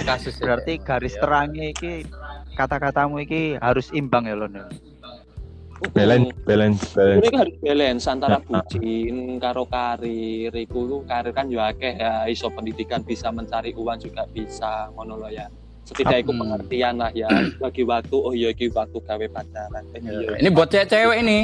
Kasus. 0.08 0.40
Berarti 0.40 0.80
garis 0.82 1.14
terangnya 1.14 1.70
iki 1.70 2.08
kata-katamu 2.56 3.22
iki 3.22 3.60
harus 3.60 3.94
imbang 3.94 4.26
ya 4.26 4.34
Lon. 4.34 4.56
ya? 4.56 4.66
Balance, 5.94 6.34
balance, 6.42 6.82
Ini 6.90 6.98
balance. 6.98 7.28
kan 7.30 7.38
harus 7.38 7.56
balance 7.62 8.04
antara 8.10 8.38
Nah. 8.42 8.66
bucin 8.66 9.38
karo 9.38 9.70
karir. 9.70 10.50
Iku 10.50 11.06
karir 11.06 11.30
kan 11.30 11.54
yo 11.54 11.62
akeh 11.62 11.94
ya, 11.94 12.26
iso 12.26 12.50
pendidikan 12.50 13.06
bisa 13.06 13.30
mencari 13.30 13.78
uang 13.78 14.02
juga 14.02 14.26
bisa 14.26 14.90
ngono 14.90 15.22
lho 15.22 15.30
ya. 15.30 15.46
Setidaknya 15.88 16.20
iku 16.20 16.32
Hmm. 16.36 16.42
pengertian 16.44 16.96
lah 17.00 17.12
ya. 17.16 17.32
Bagi 17.64 17.84
waktu 17.84 18.16
oh 18.16 18.34
iya 18.36 18.52
iki 18.52 18.68
waktu 18.70 18.98
gawe 19.00 19.26
pacaran. 19.32 19.84
Eh, 19.96 20.02
iya. 20.04 20.30
Ini 20.38 20.50
buat 20.52 20.68
cewek-cewek 20.68 21.18
ini. 21.24 21.40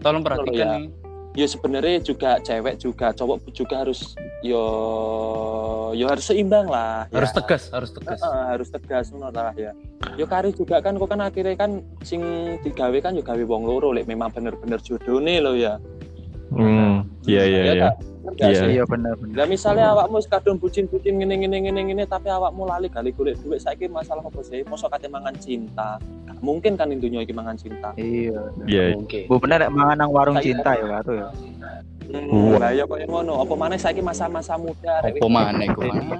Tolong 0.00 0.20
ya. 0.20 0.26
perhatikan 0.26 0.68
nih. 0.80 0.86
ya 1.34 1.50
sebenarnya 1.50 1.98
juga 1.98 2.38
cewek 2.38 2.78
juga 2.78 3.10
cowok 3.10 3.50
juga 3.50 3.82
harus 3.82 4.14
yo 4.40 4.62
yo 5.90 6.06
harus 6.06 6.24
seimbang 6.24 6.70
lah 6.70 7.10
ya. 7.10 7.18
Harus 7.18 7.32
tegas, 7.34 7.62
harus 7.68 7.90
tegas. 7.90 8.22
Heeh, 8.22 8.42
harus 8.46 8.68
tegas 8.70 9.04
ngono 9.10 9.34
lah 9.34 9.50
ya 9.58 9.74
yo 10.14 10.30
karir 10.30 10.54
juga 10.54 10.78
kan 10.78 10.94
kok 10.94 11.10
kan 11.10 11.18
akhirnya 11.18 11.58
kan 11.58 11.70
sing 12.00 12.22
digawe 12.62 12.94
kan 13.02 13.18
yo 13.18 13.22
gawe 13.26 13.42
wong 13.42 13.66
loro 13.66 13.90
lek 13.90 14.06
memang 14.06 14.30
bener-bener 14.30 14.78
jodone 14.78 15.42
lo 15.42 15.58
ya 15.58 15.74
Hmm, 16.54 17.02
iya 17.26 17.42
iya 17.42 17.60
Ya 17.64 17.74
iya. 17.74 17.88
Gak 18.32 18.48
Iya. 18.50 18.62
Iya 18.80 18.84
bener 18.88 19.14
bener. 19.20 19.34
Lah 19.36 19.46
misalnya 19.46 19.86
awakmu 19.92 20.16
wis 20.16 20.28
kadung 20.28 20.56
bucin-bucin 20.56 21.20
ngene 21.20 21.34
ngene 21.44 21.58
ngene 21.68 21.80
ngene 21.92 22.04
tapi 22.08 22.32
awakmu 22.32 22.64
lali 22.64 22.88
kali 22.88 23.12
golek 23.12 23.36
duit 23.44 23.60
saiki 23.60 23.86
masalah 23.86 24.24
apa 24.24 24.40
sih? 24.40 24.64
Mosok 24.64 24.96
kate 24.96 25.12
mangan 25.12 25.36
cinta. 25.36 26.00
Gak 26.00 26.38
mungkin 26.40 26.74
kan 26.74 26.88
intinya 26.88 27.20
iki 27.20 27.36
mangan 27.36 27.56
cinta. 27.60 27.92
Iya. 28.00 28.40
Iya. 28.64 28.82
Oke. 28.96 29.28
Bu 29.28 29.36
bener 29.36 29.68
rek 29.68 29.72
mangan 29.72 29.96
nang 30.00 30.10
warung 30.10 30.38
cinta 30.40 30.72
ya 30.72 30.86
karo 30.88 31.12
ya. 31.12 31.28
Hmm, 32.04 32.60
lah 32.60 32.70
ya 32.72 32.84
koyo 32.84 33.04
ngono. 33.08 33.44
Apa 33.44 33.54
maneh 33.56 33.78
saiki 33.80 34.00
masa-masa 34.04 34.56
muda 34.56 35.00
arek 35.04 35.20
Apa 35.20 35.28
maneh 35.28 35.66
iku 35.68 35.80
maneh? 35.84 36.18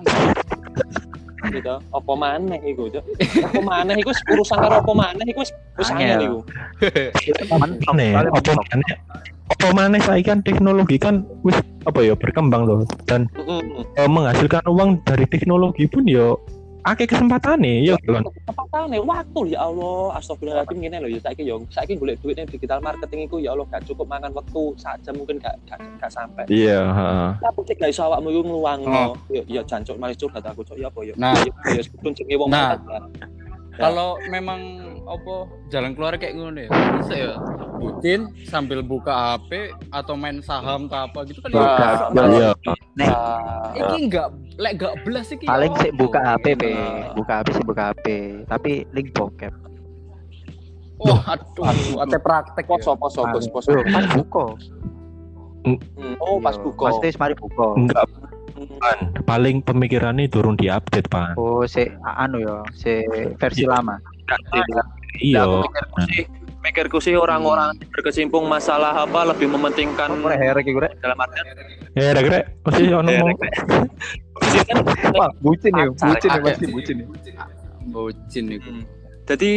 gitu. 1.53 1.75
Apa 1.93 2.13
maneh 2.17 2.59
iku, 2.67 2.89
Cuk? 2.91 3.05
Apa 3.21 3.61
maneh 3.61 3.95
iku 4.01 4.11
urusan 4.33 4.59
karo 4.59 4.81
apa 4.81 4.93
maneh 4.97 5.25
iku 5.29 5.45
wis 5.45 5.53
wis 5.79 5.91
angel 5.93 6.21
iku. 6.25 6.39
Kali 7.21 7.47
apa 7.47 7.55
mentok. 7.61 8.67
Apa 9.45 9.77
mana 9.77 10.01
saya 10.01 10.25
kan 10.25 10.41
teknologi 10.41 10.97
kan 10.97 11.21
wis 11.45 11.57
apa 11.85 12.01
ya 12.01 12.17
berkembang 12.17 12.65
loh 12.65 12.81
dan 13.05 13.29
Heeh. 13.37 13.61
eh, 14.01 14.09
menghasilkan 14.09 14.65
uang 14.65 15.05
dari 15.05 15.29
teknologi 15.29 15.85
pun 15.85 16.09
ya 16.09 16.33
akeh 16.85 17.09
kesempatan 17.09 17.65
nih 17.65 17.93
ya 17.93 17.97
kan. 18.05 18.25
Kepatane 18.45 19.01
waktu 19.01 19.57
ya 19.57 19.65
Allah, 19.65 20.21
astagfirullahaladzim 20.21 20.85
ngene 20.85 20.97
lho 21.01 21.09
ya 21.17 21.21
saiki 21.25 21.49
yo 21.49 21.65
saiki 21.73 21.97
golek 21.97 22.21
duit 22.21 22.37
ning 22.37 22.45
digital 22.45 22.85
marketing 22.85 23.25
iku 23.25 23.41
ya 23.41 23.57
Allah 23.57 23.65
gak 23.73 23.89
cukup 23.89 24.05
mangan 24.05 24.37
waktu 24.37 24.63
sak 24.77 25.01
jam 25.01 25.17
mungkin 25.17 25.41
gak 25.41 25.57
gak, 25.65 25.81
gak 25.97 26.13
sampai. 26.13 26.45
Iya, 26.53 26.85
heeh. 26.85 27.31
Tapi 27.41 27.61
cek 27.65 27.77
gak 27.81 27.89
iso 27.89 28.05
awakmu 28.05 28.29
ngluwangno. 28.37 29.17
Ya 29.33 29.43
ya 29.49 29.63
jancuk 29.65 29.97
mari 29.97 30.13
curhat 30.13 30.45
aku 30.45 30.61
cok 30.61 30.77
ya 30.77 30.93
apa 30.93 31.01
ya. 31.09 31.15
Nah. 31.17 31.33
ya 31.33 31.53
ya 31.73 31.81
sebetulnya 31.81 32.17
jenenge 32.21 32.37
wong 32.37 32.49
Nah. 32.53 32.77
Kalau 33.77 34.09
memang 34.27 34.61
apa 35.05 35.35
jalan 35.69 35.93
keluar 35.93 36.15
kayak 36.15 36.33
gini 36.33 36.65
ya, 36.65 36.71
bisa 36.95 37.13
ya 37.13 37.33
bucin 37.75 38.21
sambil 38.45 38.81
buka 38.81 39.11
HP 39.35 39.51
atau 39.91 40.15
main 40.15 40.39
saham 40.41 40.87
atau 40.87 41.05
apa 41.05 41.19
gitu 41.27 41.39
kan 41.39 41.51
ya. 41.51 41.59
Ya. 41.59 42.25
Iya. 42.25 42.51
Nek 42.95 43.09
Ah, 43.11 43.75
Iki 43.75 43.97
enggak 44.05 44.29
lek 44.57 44.73
enggak 44.79 44.95
belas 45.03 45.27
iki. 45.29 45.45
paling 45.45 45.69
ya 45.69 45.81
sik 45.81 45.91
apa? 45.91 45.99
buka 45.99 46.21
HP 46.25 46.45
pe, 46.55 46.71
Nah. 46.71 47.11
buka 47.13 47.33
HP 47.37 47.49
sih 47.51 47.65
buka 47.65 47.83
HP, 47.91 48.07
tapi 48.47 48.73
link 48.91 49.11
bokep. 49.11 49.51
Wah, 50.97 51.21
aduh, 51.29 51.65
aduh, 51.65 51.95
ate 52.01 52.17
praktek. 52.17 52.65
poso 52.65 52.91
ya. 52.91 52.97
poso 52.97 53.21
bos 53.27 53.47
poso. 53.51 53.75
Pas 53.85 54.07
buka. 54.15 54.45
Hmm, 55.65 55.79
Oh 56.19 56.39
pas 56.39 56.55
Iya, 56.55 56.63
buka. 56.63 56.85
Pasti 56.89 57.09
mari 57.19 57.35
buka. 57.35 57.67
Enggak. 57.75 58.05
Pan. 58.55 58.99
Paling 59.23 59.57
pemikirannya 59.61 60.27
turun 60.27 60.55
di 60.55 60.67
update 60.69 61.09
pan. 61.09 61.35
Oh, 61.35 61.63
si 61.65 61.85
anu 62.03 62.39
ya, 62.39 62.63
si 62.73 63.03
versi 63.37 63.65
lama. 63.65 63.99
iya 65.17 65.45
Nah, 65.45 65.61
mikirku 65.61 66.01
sih 66.09 66.23
mikirku 66.59 66.99
sih 66.99 67.15
orang-orang 67.15 67.77
yang 67.77 67.91
berkecimpung 67.93 68.49
masalah 68.49 68.97
apa 68.97 69.31
lebih 69.31 69.47
mementingkan 69.47 70.11
herek 70.27 70.65
iki 70.65 70.75
rek? 70.75 70.97
dalam 70.99 71.21
artian 71.21 71.45
eh 71.95 72.11
rek 72.11 72.27
rek 72.27 72.45
masih 72.65 72.85
ono 72.97 73.07
Eh, 73.07 73.19
mau 73.21 73.29
rek. 73.31 73.39
Bucin 74.35 74.65
kan 74.67 74.77
Wah, 75.15 75.31
bucin 75.39 75.73
ya, 75.73 75.85
Pacar, 75.87 76.09
bucin 76.09 76.27
ya 76.27 76.33
pacar. 76.33 76.43
pasti 76.49 76.67
bucin. 76.67 76.97
ya. 76.99 77.07
Bocin 77.87 78.45
iku. 78.51 78.71
Hmm. 78.73 78.83
Jadi 79.25 79.53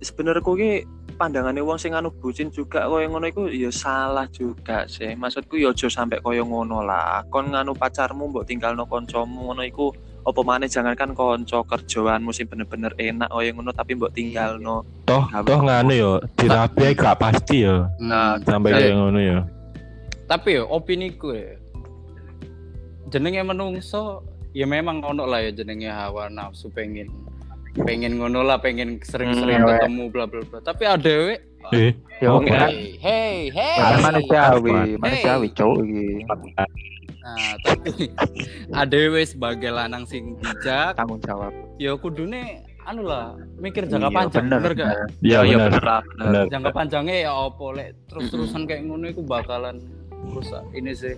sebenarnya 0.00 0.42
ki 0.44 0.70
pandangannya 1.18 1.66
wong 1.66 1.76
sing 1.76 1.98
anu 1.98 2.14
bucin 2.14 2.48
juga 2.48 2.86
koyo 2.86 3.10
ngono 3.10 3.26
iku 3.26 3.50
ya 3.50 3.74
salah 3.74 4.30
juga 4.30 4.86
sih. 4.86 5.18
Maksudku 5.18 5.58
ya 5.58 5.74
aja 5.74 5.90
sampai 5.90 6.22
koyo 6.22 6.46
ngono 6.46 6.80
lah. 6.80 7.26
Kon 7.26 7.50
nganu 7.50 7.74
pacarmu 7.74 8.30
mbok 8.30 8.46
tinggalno 8.46 8.86
kancamu 8.86 9.50
ngono 9.50 9.66
iku 9.66 9.90
apa 10.22 10.40
maneh 10.44 10.68
jangankan 10.68 11.16
kanca 11.16 11.64
kerjaanmu 11.64 12.30
sing 12.30 12.46
bener-bener 12.46 12.94
enak 12.94 13.26
koyo 13.28 13.50
ngono 13.50 13.74
tapi 13.74 13.98
mbok 13.98 14.14
tinggalno. 14.14 14.86
toh 15.02 15.24
toh 15.42 15.58
nganu 15.58 15.92
yo 15.92 16.12
terapi 16.36 16.84
ae 16.84 16.94
gak 16.94 17.16
pasti 17.18 17.64
yo 17.66 17.88
Nah, 17.98 18.36
sampai 18.44 18.70
Eh. 18.70 18.74
kayak 18.78 18.94
ngono 18.94 19.18
yo 19.18 19.38
tapi 20.28 20.60
yo 20.60 20.68
opini 20.68 21.16
ku 21.16 21.32
ya 21.32 21.56
jenenge 23.08 23.40
menungso 23.40 24.20
ya 24.52 24.68
memang 24.68 25.00
ono 25.00 25.24
lah 25.24 25.40
ya 25.40 25.48
jenenge 25.48 25.88
hawa 25.88 26.28
nafsu 26.28 26.68
pengen 26.68 27.08
pengen 27.80 28.12
ngono 28.16 28.40
lah 28.40 28.56
pengen 28.56 28.98
sering-sering 29.00 29.60
Hmm, 29.60 29.70
ketemu 29.76 30.04
bla 30.08 30.24
bla 30.24 30.42
bla. 30.42 30.58
Tapi 30.60 30.82
ada 30.84 31.14
we. 31.24 31.36
Eh 31.70 31.92
Ya 32.18 32.32
Oke. 32.32 32.48
hey 32.48 32.98
hey 32.98 33.36
hey. 33.48 33.78
Kan 33.78 34.02
manusiawi, 34.98 35.48
cowok 35.52 35.78
iki. 35.80 36.06
nah 37.18 37.36
tapi 37.60 37.90
ada 38.82 38.98
we 39.08 39.22
sebagai 39.22 39.70
lanang 39.70 40.02
sing 40.02 40.34
bijak. 40.36 40.94
Tanggung 40.94 41.20
jawab. 41.20 41.52
ya 41.76 41.94
kudune 41.94 42.58
anu 42.82 43.04
lah 43.04 43.32
mikir 43.54 43.84
jangka 43.84 44.08
Iya, 44.08 44.16
panjang 44.16 44.42
bener, 44.42 44.58
bener, 44.58 44.72
gak? 44.72 44.88
bener. 44.88 45.08
iya 45.20 45.38
iya 45.44 45.56
bener. 45.60 45.78
bener. 45.78 46.02
benar 46.16 46.44
jangka 46.48 46.70
panjangnya 46.72 47.16
ya 47.20 47.32
opo 47.36 47.66
lek 47.70 47.92
terus-terusan 48.08 48.64
kayak 48.64 48.82
ngono 48.82 49.04
iku 49.06 49.22
bakalan 49.22 49.76
rusak. 50.26 50.64
Ini 50.72 50.90
sih 50.92 51.14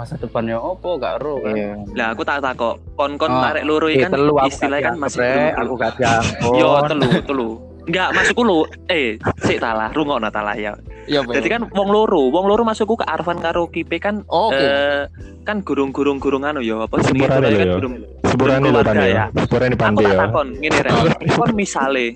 masa 0.00 0.16
depannya 0.16 0.56
opo 0.56 0.96
gak 0.96 1.20
ro 1.20 1.36
kan 1.38 1.52
Iya. 1.52 1.76
Lah 1.92 2.06
aku 2.10 2.24
tak 2.24 2.40
takok, 2.40 2.80
kon-kon 2.96 3.28
arek 3.28 3.68
loro 3.68 3.86
Eh, 3.86 3.94
iki 3.94 4.08
kan 4.08 4.16
telu 4.16 4.32
aku 4.32 4.48
istilahnya 4.48 4.82
kan 4.82 4.94
masih 4.96 5.20
belum- 5.20 5.56
aku 5.60 5.72
gak 5.76 5.92
diampun. 5.94 6.52
Yo 6.56 6.68
telu, 6.88 7.08
telu. 7.22 7.48
Enggak, 7.80 8.08
masukku 8.12 8.42
lu. 8.44 8.58
Eh, 8.86 9.16
sik 9.40 9.58
talah, 9.58 9.88
rungokno 9.90 10.28
talah 10.30 10.54
ya. 10.54 10.72
iya. 11.04 11.20
Jadi 11.20 11.48
kan 11.48 11.68
wong 11.68 11.88
loro, 11.90 12.28
wong 12.28 12.44
loro 12.46 12.62
masukku 12.62 12.94
ke 12.94 13.04
Arvan 13.04 13.40
karo 13.40 13.66
Kipe 13.66 13.98
kan 13.98 14.22
oke 14.24 14.56
eh 14.56 15.04
kan 15.42 15.60
gurung-gurung-gurung 15.60 16.44
anu 16.44 16.60
ya 16.60 16.84
apa 16.84 17.00
jenenge 17.00 17.26
Sepurane 17.26 17.48
lho 17.50 17.58
kan 17.58 17.66
ya. 17.66 17.74
gurung. 17.76 17.94
seburan 18.22 18.58
Keluarga 18.62 18.70
lo 18.70 18.80
tanda 18.86 19.04
ya. 19.04 19.10
ya 19.10 19.24
seburan 19.34 19.68
Aku 19.68 19.80
pandai 19.80 20.04
tak 20.04 20.12
ya 20.12 20.18
takon, 20.22 20.48
ngene 20.56 20.78
rek. 20.80 20.92
Kon 21.34 21.50
misale, 21.52 22.06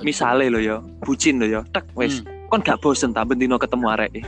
misale 0.00 0.44
lho 0.46 0.60
ya, 0.62 0.76
bucin 1.02 1.34
lho 1.36 1.46
ya. 1.48 1.60
Tek 1.68 1.84
wis. 1.92 2.22
Kon 2.46 2.62
gak 2.62 2.78
bosen 2.78 3.10
ta 3.10 3.26
bendino 3.26 3.58
ketemu 3.58 3.86
arek 3.90 4.10
e. 4.14 4.22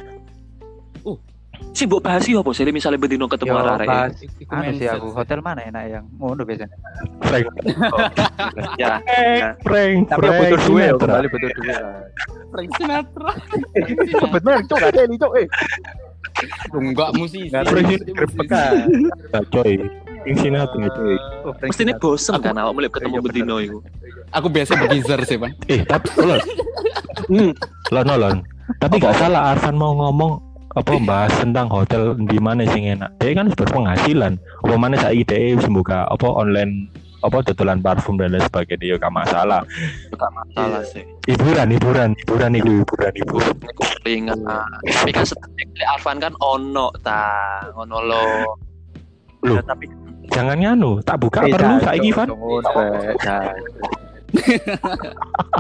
Si 1.71 1.85
mbok 1.85 2.01
bahas 2.01 2.23
iki 2.23 2.35
apa 2.35 2.51
sih 2.51 2.67
misalnya 2.69 2.99
bendino 2.99 3.27
ketemu 3.27 3.51
Yo, 3.51 3.59
arek 3.61 3.79
e? 3.79 3.87
pas 3.87 4.13
Iku 4.37 4.51
anu 4.51 4.71
sih 4.75 4.87
aku. 4.87 5.07
hotel 5.13 5.39
mana 5.39 5.63
enak 5.63 5.83
yang 5.89 6.05
ngono 6.17 6.43
biasanya. 6.43 6.75
prank. 7.21 7.47
Ya, 8.81 8.99
prank 9.67 10.09
Tapi 10.09 10.25
yang 10.25 10.39
butuh 10.41 10.61
duit, 10.65 10.85
ya, 10.85 10.95
kembali 10.97 11.27
butuh 11.29 11.51
duit. 11.53 11.77
Frank 12.49 12.71
Sinatra. 12.75 13.33
Bener, 14.35 14.57
cok 14.65 14.81
ada 14.81 15.01
ini 15.01 15.17
cok. 15.17 15.33
Eh, 15.35 15.47
enggak 16.73 17.11
musisi. 17.15 17.47
Ini 17.47 17.97
grebekan. 18.09 18.75
Coy. 19.49 19.73
Sini 20.29 20.57
aku 20.57 20.77
coy. 20.83 21.15
Oh, 21.43 21.55
mesti 21.55 21.83
ini 21.83 21.95
bosen 21.95 22.37
kan 22.37 22.53
awak 22.55 22.75
mulai 22.75 22.91
ketemu 22.91 23.09
Iya, 23.09 23.21
bener. 23.21 23.27
bendino 23.31 23.57
iku. 23.61 23.79
aku 24.29 24.47
biasa 24.47 24.77
begizer 24.77 25.21
sih 25.25 25.41
bang 25.41 25.57
eh 25.67 25.81
tapi 25.83 26.05
lon. 26.19 26.37
Hmm. 27.29 27.53
lon 27.89 28.09
lon 28.11 28.37
tapi 28.77 29.01
gak 29.01 29.17
salah 29.17 29.57
Arfan 29.57 29.73
mau 29.73 29.97
ngomong 29.97 30.48
apa 30.79 30.93
bahas 31.03 31.33
tentang 31.37 31.67
hotel 31.67 32.15
di 32.15 32.39
mana 32.39 32.63
sing 32.71 32.87
enak 32.87 33.11
dia 33.19 33.35
kan 33.35 33.51
berpenghasilan 33.51 34.39
apa 34.39 34.75
mana 34.79 34.95
saya 34.95 35.13
ide 35.13 35.59
membuka 35.59 36.07
apa 36.07 36.27
online 36.27 36.87
apa 37.19 37.43
tutulan 37.43 37.83
parfum 37.83 38.15
dan 38.15 38.31
lain 38.31 38.47
sebagainya 38.47 38.95
ya 38.95 38.97
gak 38.97 39.11
masalah 39.11 39.67
Gak 40.15 40.31
masalah 40.31 40.87
sih. 40.87 41.03
hiburan 41.27 41.67
hiburan 41.75 42.15
hiburan 42.15 42.51
itu 42.55 42.71
hiburan 42.87 43.13
ibu 43.19 43.37
Iku 43.43 43.83
ringan. 44.07 44.39
Tapi 44.87 45.11
kan 45.11 45.27
setelah 45.27 45.99
Alvan 45.99 46.17
kan 46.23 46.33
ono 46.39 46.87
ta, 47.03 47.27
ono 47.75 47.99
lo. 47.99 48.23
Loh. 49.43 49.59
Ya, 49.59 49.63
tapi 49.67 49.91
jangan 50.31 50.57
nganu 50.63 51.03
tak 51.03 51.19
buka 51.19 51.43
Eh, 51.43 51.51
perlu 51.51 51.75
jangan, 51.75 51.83
saiki 51.83 52.11
Cok, 52.11 52.17
Van 52.17 52.29
Cok, 52.31 52.39
ngono, 52.39 52.71
eh, 52.79 53.15
jangan. 53.19 53.57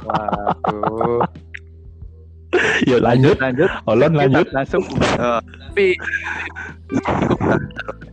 Waduh. 0.06 1.20
Yuk 2.88 3.00
lanjut 3.04 3.36
lanjut. 3.36 3.70
Olon 3.84 4.12
lanjut 4.16 4.46
Langsung. 4.52 4.82
tapi 5.68 5.94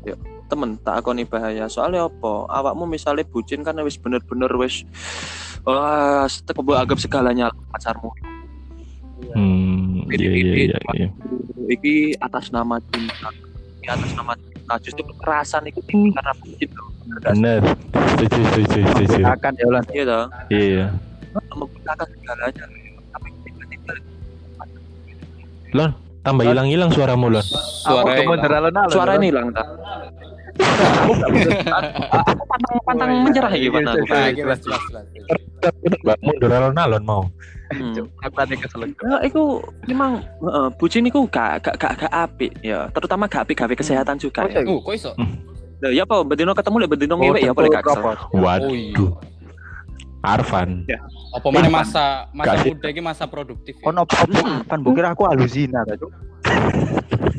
Yuk, 0.06 0.19
temen 0.52 0.76
tak 0.84 1.02
akoni 1.02 1.24
bahaya. 1.24 1.65
Soalnya 1.71 2.12
apa? 2.12 2.45
Awakmu 2.52 2.86
misalnya 2.86 3.24
bucin 3.26 3.63
kan 3.63 3.80
wis 3.82 3.95
bener-bener 3.95 4.52
wis 4.60 4.84
wah 5.65 6.28
setek 6.30 6.60
mbok 6.62 6.78
anggap 6.78 7.00
segalanya 7.00 7.50
pacarmu. 7.71 8.12
Hmm 9.32 10.06
iya 10.12 10.32
iya 10.32 10.54
iya, 10.69 10.78
iya. 10.93 11.08
iki 11.71 12.13
atas 12.19 12.52
nama 12.52 12.78
cinta. 12.91 13.32
Iki 13.82 13.88
atas 13.88 14.12
nama 14.13 14.34
cinta. 14.36 14.74
Justru 14.84 15.02
kekerasan 15.15 15.63
itu 15.71 15.80
tinggi 15.88 16.12
karena 16.13 16.34
bucin 16.43 16.69
loh. 16.76 16.89
bener. 17.06 17.62
Setuju 18.13 18.39
setuju 18.52 18.80
setuju. 18.91 19.21
Akan 19.24 19.56
ya 19.56 19.65
Ulan. 19.71 19.86
iya 19.95 20.04
toh. 20.04 20.26
Iya 20.52 20.86
menggunakan 21.36 22.08
segalanya. 22.15 22.63
tapi 22.65 22.85
tambah 26.22 26.44
hilang 26.44 26.68
hilang 26.68 26.90
suaramu 26.90 27.30
lon. 27.30 27.46
Suara 27.86 28.12
Aku 28.18 28.32
alon-alon. 28.34 28.92
suara 28.92 29.12
ini 29.20 29.28
hilang 29.30 29.52
aku 30.56 32.44
pantang 32.48 32.76
pantang 32.88 33.12
menyerah 33.28 33.52
Iya, 33.52 33.64
gimana? 33.68 33.90
aku 33.92 34.06
iya, 34.08 34.16
Nah, 34.16 34.30
jelas 34.32 34.60
jelas 34.64 34.84
jelas 34.88 35.06
Mbak 36.06 36.18
mundur 36.22 36.52
alon 36.54 36.78
alon 36.78 37.04
mau. 37.04 37.24
Hmm. 37.74 38.06
Aku 38.22 38.36
kesel. 38.38 38.94
Ya, 38.94 39.18
iku 39.26 39.60
memang 39.90 40.22
heeh, 40.22 40.68
bucin 40.78 41.04
iku 41.10 41.26
gak 41.28 41.66
gak 41.66 41.76
gak 41.76 41.94
gak 42.06 42.14
apik 42.14 42.52
ya, 42.62 42.88
terutama 42.94 43.26
gak 43.26 43.50
apik 43.50 43.58
gawe 43.58 43.74
kesehatan 43.74 44.16
juga 44.16 44.46
ya. 44.46 44.62
uh 44.62 44.80
kok 44.80 44.94
iso? 44.94 45.12
Ya 45.82 46.06
apa? 46.06 46.22
Bendino 46.24 46.54
ketemu 46.54 46.76
lek 46.86 46.90
bendino 46.94 47.14
Oh, 47.18 47.20
ngewek 47.20 47.42
ya 47.42 47.52
boleh 47.52 47.70
gak 47.74 47.84
kesel. 47.84 48.16
waduh 48.32 49.12
oh 50.26 50.30
iya 50.34 50.36
Arfan 50.42 50.70
apa 51.38 51.48
mana 51.54 51.70
masa 51.70 52.06
masa 52.34 52.58
Kasih. 52.58 52.70
muda 52.74 52.88
ini 52.90 53.02
masa 53.06 53.24
produktif 53.30 53.78
ya? 53.78 53.86
Ono 53.94 54.02
apa 54.10 54.26
kan 54.66 54.80
bukir 54.82 55.06
aku 55.06 55.30
alusina 55.30 55.86
ta, 55.86 55.94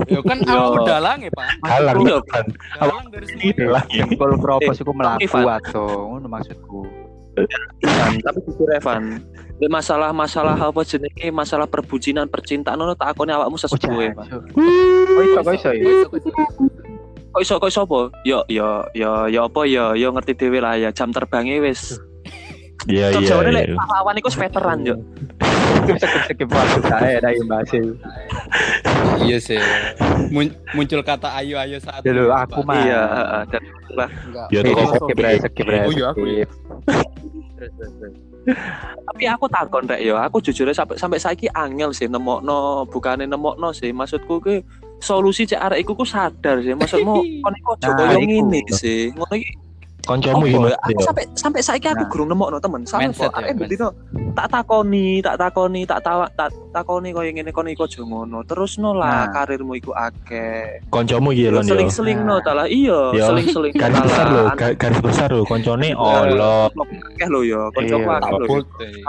ya 0.06 0.20
kan 0.22 0.38
Yo. 0.46 0.54
aku 0.54 0.78
dalang 0.86 1.18
ya 1.24 1.30
pak 1.34 1.46
halang 1.66 1.96
Iya. 2.06 2.14
Arfan 2.22 2.46
dalang 2.78 3.06
dari 3.10 3.26
semua 3.26 3.66
lah 3.74 3.84
Jempol 3.90 4.30
kropos 4.38 4.76
iku 4.78 4.92
mlaku 4.94 5.38
ato, 5.48 5.86
ngono 6.14 6.26
maksudku. 6.30 6.80
Evan, 7.36 8.16
tapi 8.24 8.38
jujur 8.48 8.68
Evan, 8.72 9.20
masalah-masalah 9.60 10.56
apa 10.56 10.80
jenenge 10.88 11.28
masalah 11.28 11.68
perbucinan 11.68 12.32
percintaan 12.32 12.80
ngono 12.80 12.96
tak 12.96 13.12
akoni 13.12 13.36
awakmu. 13.36 13.60
Kok 13.60 13.68
iso 13.68 13.76
kok 15.44 15.52
iso 15.52 15.68
ya? 15.76 15.84
Kok 15.84 15.92
iso, 15.92 16.08
kok 16.08 16.16
iso? 16.16 16.30
Kok 17.36 17.40
iso 17.44 17.54
kok 17.60 17.68
iso 17.68 17.80
apa? 17.84 18.00
Yo 18.24 18.40
yo 18.48 18.88
yo 18.96 19.28
yo 19.28 19.52
apa 19.52 19.68
yo 19.68 19.92
yo 19.92 20.08
ngerti 20.16 20.32
dhewe 20.32 20.64
lah 20.64 20.80
ya 20.80 20.88
jam 20.96 21.12
terbangnya 21.12 21.60
wis. 21.60 22.00
Iya 22.86 23.06
iya 23.12 23.26
jawane 23.26 23.50
lek 23.52 23.64
iya. 23.70 23.74
pahlawan 23.76 24.14
iku 24.18 24.28
veteran 24.30 24.78
yo. 24.82 24.96
Skip-skip 25.86 26.48
waktu 26.50 26.80
saya 26.82 27.18
dari 27.22 27.38
Sil. 27.70 27.88
iya 29.22 29.38
sih 29.38 29.60
Mun- 30.30 30.56
muncul 30.74 31.00
kata 31.02 31.30
ayo 31.38 31.58
ayo 31.58 31.78
saat 31.78 32.02
Dulu 32.02 32.26
ini, 32.26 32.34
aku 32.34 32.60
Pak. 32.62 32.66
mah. 32.66 32.76
Iya, 32.82 33.00
heeh. 33.06 33.42
Dan 33.52 33.62
Enggak. 33.96 34.48
Ya, 34.52 34.60
toko 34.60 34.82
skip 34.92 35.16
skip. 35.46 35.66
Oh, 35.66 35.92
iya, 35.94 36.04
aku 36.10 36.22
ya. 36.26 36.44
skip. 36.44 36.50
Tapi 39.06 39.22
aku 39.26 39.44
takon 39.50 39.84
rek 39.90 40.00
yo, 40.02 40.14
aku 40.14 40.38
jujur 40.38 40.70
sampai 40.70 40.94
sampai 40.94 41.18
saiki 41.18 41.50
angel 41.50 41.90
sih 41.90 42.06
nemokno, 42.06 42.86
bukane 42.86 43.26
nemokno 43.26 43.74
sih. 43.74 43.90
Maksudku 43.90 44.38
ki 44.38 44.54
solusi 45.00 45.46
cek 45.46 45.58
arek 45.60 45.78
iku 45.82 45.98
ku 45.98 46.04
sadar 46.06 46.62
sih. 46.62 46.74
Maksudmu 46.74 47.14
kon 47.44 47.54
iku 47.54 47.70
aja 47.74 47.90
Nah, 47.90 47.96
koyo 48.06 48.18
iku. 48.18 48.26
ngene 48.26 48.60
sih. 48.70 49.10
Ngono 49.14 49.34
iki 49.34 49.50
gimana 50.06 50.70
ya? 50.70 50.78
Aku 50.78 50.90
ya 50.94 51.04
sampai 51.04 51.24
sampai 51.34 51.60
saiki 51.60 51.86
aku 51.86 51.98
Nah. 51.98 52.08
gurung 52.08 52.28
nemokno 52.30 52.56
temen. 52.56 52.86
Sampai 52.86 53.10
Mindset 53.10 53.26
kok 53.26 53.34
ya, 53.34 53.42
arek 53.42 53.52
bendino 53.58 53.88
tak 54.32 54.46
takoni, 54.48 55.06
tak 55.18 55.36
takoni, 55.36 55.82
tak 55.82 56.00
tawa, 56.00 56.26
tak 56.32 56.48
takoni 56.70 57.10
koyo 57.10 57.30
ngene 57.30 57.50
kon 57.50 57.66
iku 57.66 57.84
aja 57.84 58.00
ngono. 58.00 58.38
Terus 58.42 58.78
no 58.78 58.90
lah 58.92 59.26
Nah. 59.26 59.34
karirmu 59.34 59.74
iku 59.74 59.90
akeh. 59.92 60.86
koncomu 60.88 61.30
gitu 61.30 61.50
lon 61.50 61.62
yo 61.62 61.74
Seling-seling 61.74 62.18
no 62.22 62.38
Nah. 62.38 62.40
talah 62.40 62.66
iya, 62.66 63.00
Yo, 63.10 63.24
seling-seling 63.26 63.74
garis 63.74 63.98
besar 63.98 64.26
lo 64.28 64.42
ga- 64.54 64.76
garis 64.76 65.00
besar 65.00 65.28
lo 65.28 65.42
koncone 65.42 65.90
Allah 65.92 66.70
akeh 66.70 67.26
lo 67.26 67.40
yo, 67.42 67.66
kancaku 67.74 68.00
Iya. 68.00 68.16
akeh 68.16 68.32
lo. 68.32 68.46
Bold 68.46 68.66
deh. 68.78 69.02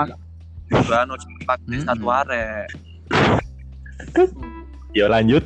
Kan 0.83 1.07
ojo 1.07 1.27
pakai 1.45 1.77
Hmm. 1.77 1.85
satu 1.85 2.05
arek. 2.09 2.67
ya 4.95 5.07
lanjut 5.11 5.43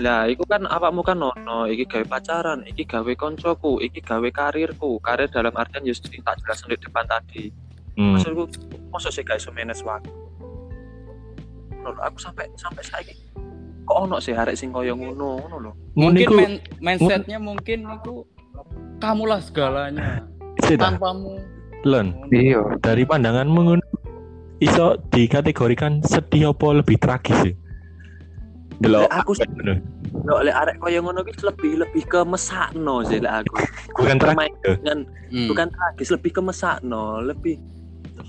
Lah, 0.00 0.28
iku 0.28 0.44
kan 0.44 0.68
awakmu 0.68 1.00
kan 1.00 1.16
ono, 1.22 1.64
iki 1.70 1.88
gawe 1.88 2.04
pacaran, 2.04 2.66
iki 2.68 2.84
gawe 2.84 3.12
koncoku, 3.16 3.80
iki 3.80 4.02
gawe 4.02 4.28
karirku. 4.28 4.98
Karir 5.00 5.30
dalam 5.30 5.54
artian 5.56 5.86
just 5.86 6.04
tak 6.04 6.36
jelas 6.42 6.60
di 6.66 6.76
depan 6.76 7.06
tadi. 7.06 7.48
Hmm. 7.94 8.18
maksudku 8.18 8.50
masa 8.90 9.06
sih 9.06 9.22
guys 9.22 9.46
manage 9.54 9.86
waktu 9.86 10.10
Lho, 11.86 11.94
aku 12.02 12.18
sampai 12.18 12.50
sampai 12.58 12.82
saiki 12.82 13.14
kok 13.86 13.94
ono 14.08 14.18
sih 14.18 14.34
arek 14.34 14.58
sing 14.58 14.74
koyo 14.74 14.98
ngono 14.98 15.38
ngono 15.46 15.56
lho 15.62 15.72
Mungkin 15.94 16.26
Niku- 16.26 16.34
main, 16.34 16.54
mindsetnya 16.82 17.38
mungkin 17.38 17.86
itu 17.86 18.26
kamulah 18.98 19.38
segalanya. 19.38 20.26
Tanpamu. 20.58 21.38
Lon. 21.86 22.18
Iya. 22.34 22.80
Dari 22.82 23.06
pandanganmu 23.06 23.60
ngono 23.62 23.84
iso 24.58 24.98
dikategorikan 25.14 26.02
sedih 26.02 26.50
apa 26.50 26.82
lebih 26.82 26.98
tragis 26.98 27.36
sih? 27.46 27.54
Delok 28.76 29.02
Lek 29.02 29.12
aku- 29.12 29.34
lho 30.24 30.36
lek 30.40 30.56
arek 30.56 30.76
koyo 30.78 30.98
ngono 31.00 31.20
ki 31.20 31.32
lebih 31.42 31.72
lebih 31.78 32.02
ke 32.04 32.20
mesakno 32.24 33.02
sih 33.02 33.18
lek 33.18 33.34
aku 33.42 33.54
bukan 33.94 34.16
tragis. 34.16 34.32
Permain 34.32 34.52
dengan 34.62 34.98
Hmm. 35.28 35.48
bukan 35.48 35.66
tragis 35.68 36.08
lebih 36.10 36.30
ke 36.30 36.40
mesakno 36.40 37.02
lebih 37.20 37.56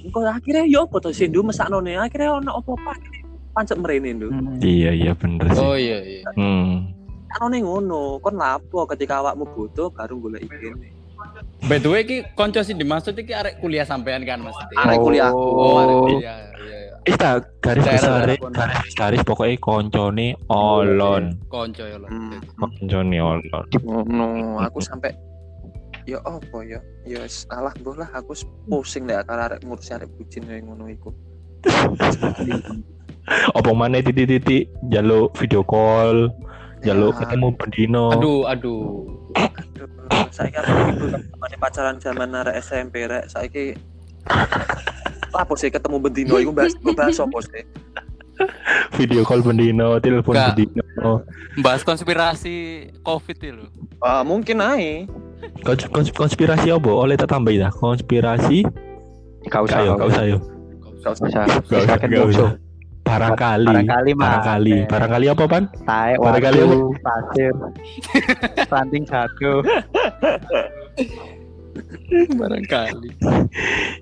kok 0.06 0.22
akhirnya 0.24 0.66
yo 0.66 0.84
apa 0.84 0.98
to 1.00 1.10
sih 1.10 1.26
ndu 1.26 1.42
mesakno 1.42 1.78
nih 1.80 1.98
akhirnya 2.00 2.36
ono 2.36 2.52
apa-apa 2.56 2.94
pancet 3.54 3.78
mrene 3.78 4.10
ndu 4.12 4.28
Hmm. 4.28 4.58
Iya 4.60 4.92
iya 4.92 5.12
bener 5.14 5.46
sih. 5.48 5.62
Oh 5.62 5.74
iya 5.74 5.98
iya. 6.02 6.26
Hmm. 6.34 6.90
ono 7.38 7.56
ngono 7.56 8.02
kon 8.18 8.36
lapo 8.36 8.88
ketika 8.88 9.20
awakmu 9.20 9.46
butuh 9.48 9.90
baru 9.90 10.16
golek 10.20 10.44
ikene 10.44 10.94
By 11.64 11.78
the 11.78 11.88
way 11.88 12.04
ki 12.04 12.22
konco 12.34 12.60
sih 12.60 12.74
dimaksud 12.74 13.12
iki 13.14 13.32
arek 13.32 13.58
kuliah 13.58 13.84
sampean 13.84 14.22
kan 14.22 14.40
Mas. 14.40 14.54
Arek 14.74 15.00
kuliah. 15.00 15.32
Oh, 15.32 15.80
arek 15.80 15.90
Oh. 15.90 16.02
kuliah. 16.06 16.38
Iya 16.54 16.78
iya. 16.78 16.85
Ista 17.06 17.38
garis 17.62 17.86
Daerah 17.86 18.34
besar 18.34 18.50
garis 18.50 18.94
garis 18.98 19.22
pokoknya 19.22 19.62
koncone 19.62 20.28
olon. 20.50 21.38
Konco 21.54 21.86
ya 21.86 22.02
lho. 22.02 22.10
Hmm. 22.10 22.42
Koncone 22.58 23.18
olon. 23.22 23.66
ngono 23.86 24.58
aku 24.58 24.82
sampai 24.82 25.14
ya 26.10 26.18
apa 26.26 26.58
ya 26.66 26.82
ya 27.06 27.22
wis, 27.26 27.50
alah 27.50 27.74
mbuh 27.82 27.98
lah 27.98 28.10
aku 28.14 28.38
pusing 28.70 29.10
lek 29.10 29.26
akar 29.26 29.50
arek 29.50 29.60
ngurusi 29.66 29.98
arek 29.98 30.10
bucin 30.18 30.46
ngono 30.46 30.86
iku 30.90 31.10
Apa 33.58 33.74
mana 33.74 34.06
titik-titik 34.06 34.70
jaluk 34.94 35.34
video 35.34 35.66
call, 35.66 36.30
jaluk 36.86 37.18
Ya, 37.18 37.26
ketemu 37.26 37.48
bendino. 37.58 38.06
Aduh 38.14 38.46
aduh. 38.46 39.10
aduh, 39.34 40.86
iku 40.94 41.06
masih 41.42 41.58
pacaran 41.58 41.98
zaman 41.98 42.38
arek 42.38 42.62
SMP 42.62 43.10
rek 43.10 43.26
saiki 43.26 43.74
apa 45.36 45.54
sih 45.54 45.68
ketemu 45.68 45.98
bendino 46.00 46.36
iku 46.38 46.52
bahas 46.52 46.74
bahas 46.90 47.18
apa 47.18 47.38
sih 47.44 47.64
Video 49.00 49.24
call 49.24 49.40
bendino, 49.40 49.96
telepon 49.98 50.36
Gak. 50.36 50.60
bendino. 50.60 51.24
Bahas 51.58 51.82
konspirasi 51.82 52.56
Covid 53.00 53.38
itu 53.38 53.56
lho. 53.56 53.72
ah 54.02 54.22
mungkin 54.22 54.60
ae 54.60 55.08
Kons- 55.64 55.88
kons- 55.88 56.12
konspirasi 56.12 56.68
apa? 56.68 56.90
Oleh 56.90 57.16
tak 57.16 57.32
tambahin 57.32 57.64
dah. 57.64 57.72
Konspirasi. 57.72 58.68
Gak 59.46 59.62
usah. 59.64 59.80
Ayo, 59.80 59.92
gak 59.96 60.10
usah 60.10 60.24
yo. 60.26 60.38
Gak 61.00 61.12
usah. 61.16 61.24
Usah. 61.24 61.44
Gak 61.48 61.64
usah, 61.64 61.80
Sakit 61.88 62.08
gak 62.10 62.26
musuh. 62.28 62.50
usah. 62.52 62.52
Barangkali. 63.06 63.68
Barangkali. 63.70 64.12
Barangkali. 64.18 64.74
Eh. 64.74 64.84
Barangkali 64.84 65.26
apa 65.30 65.44
pan? 65.46 65.64
Tae, 65.86 66.14
Barangkali 66.18 66.58
waktu, 66.60 66.80
pasir, 67.00 67.54
ranting 68.74 69.06
satu. 69.06 69.52
Barangkali. 72.40 73.10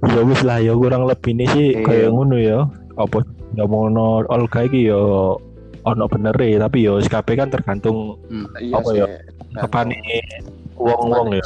Ya 0.03 0.21
wis 0.21 0.41
lah 0.41 0.57
ya 0.57 0.73
kurang 0.73 1.05
lebih 1.05 1.31
ini 1.31 1.45
sih 1.47 1.67
Iya. 1.71 1.83
kayak 1.83 2.09
ngono 2.09 2.35
ya. 2.35 2.59
Apa 2.93 3.23
ngomongno 3.53 4.27
Olga 4.27 4.59
iki 4.61 4.85
ya 4.85 4.99
ono 5.83 6.05
bener 6.05 6.35
e 6.37 6.55
tapi 6.55 6.83
ya 6.83 6.95
SKP 6.97 7.27
kan 7.33 7.49
tergantung 7.49 8.15
iya 8.55 8.73
Apa 8.73 8.89
ya? 8.93 9.05
kepane 9.57 9.97
wong-wong 10.73 11.33
ya. 11.33 11.45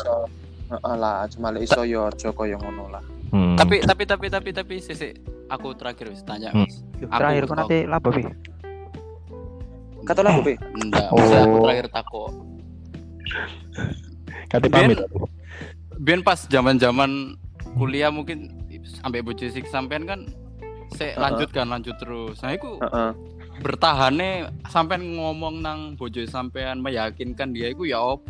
Alah, 0.82 1.24
cuma 1.28 1.50
lek 1.50 1.64
iso 1.64 1.82
yo 1.82 2.06
aja 2.06 2.30
koyo 2.30 2.58
ngono 2.58 2.90
lah. 2.90 3.04
Hmm. 3.28 3.56
Tapi 3.56 3.80
tapi 3.82 4.04
tapi 4.04 4.28
tapi 4.28 4.50
tapi 4.52 4.76
sisi 4.78 5.12
aku 5.48 5.72
terakhir 5.74 6.08
wis 6.08 6.22
tanya 6.22 6.50
Hmm. 6.50 6.64
Mas. 6.64 6.84
Terakhir 7.00 7.44
kok 7.46 7.56
nanti 7.56 7.78
laba 7.84 8.10
bi. 8.10 8.24
Kata 10.04 10.24
lah, 10.24 10.40
Be. 10.40 10.56
Enggak, 10.74 11.04
Oh. 11.10 11.20
aku 11.20 11.58
terakhir 11.62 11.88
tako. 11.90 12.24
kate 14.48 14.64
Ben- 14.64 14.88
pamit. 14.88 14.98
aku. 15.02 15.28
Biar 15.98 16.22
pas 16.22 16.46
zaman-zaman 16.46 17.38
kuliah 17.78 18.14
mungkin 18.14 18.54
sampai 19.02 19.26
bojo 19.26 19.46
sik 19.50 19.66
sampean 19.70 20.06
kan 20.06 20.30
saya 20.94 21.14
Heeh. 21.14 21.22
lanjut 21.22 21.50
kan 21.52 21.68
lanjut 21.70 21.96
terus. 22.00 22.38
Nah, 22.42 22.54
itu 22.54 22.80
Heeh. 22.80 23.12
bertahannya 23.62 24.54
sampean 24.70 25.18
ngomong 25.18 25.62
nang 25.66 25.80
bojo 25.98 26.22
sampean 26.30 26.80
meyakinkan 26.80 27.52
dia 27.52 27.74
itu 27.74 27.90
ya 27.90 28.02
op. 28.02 28.22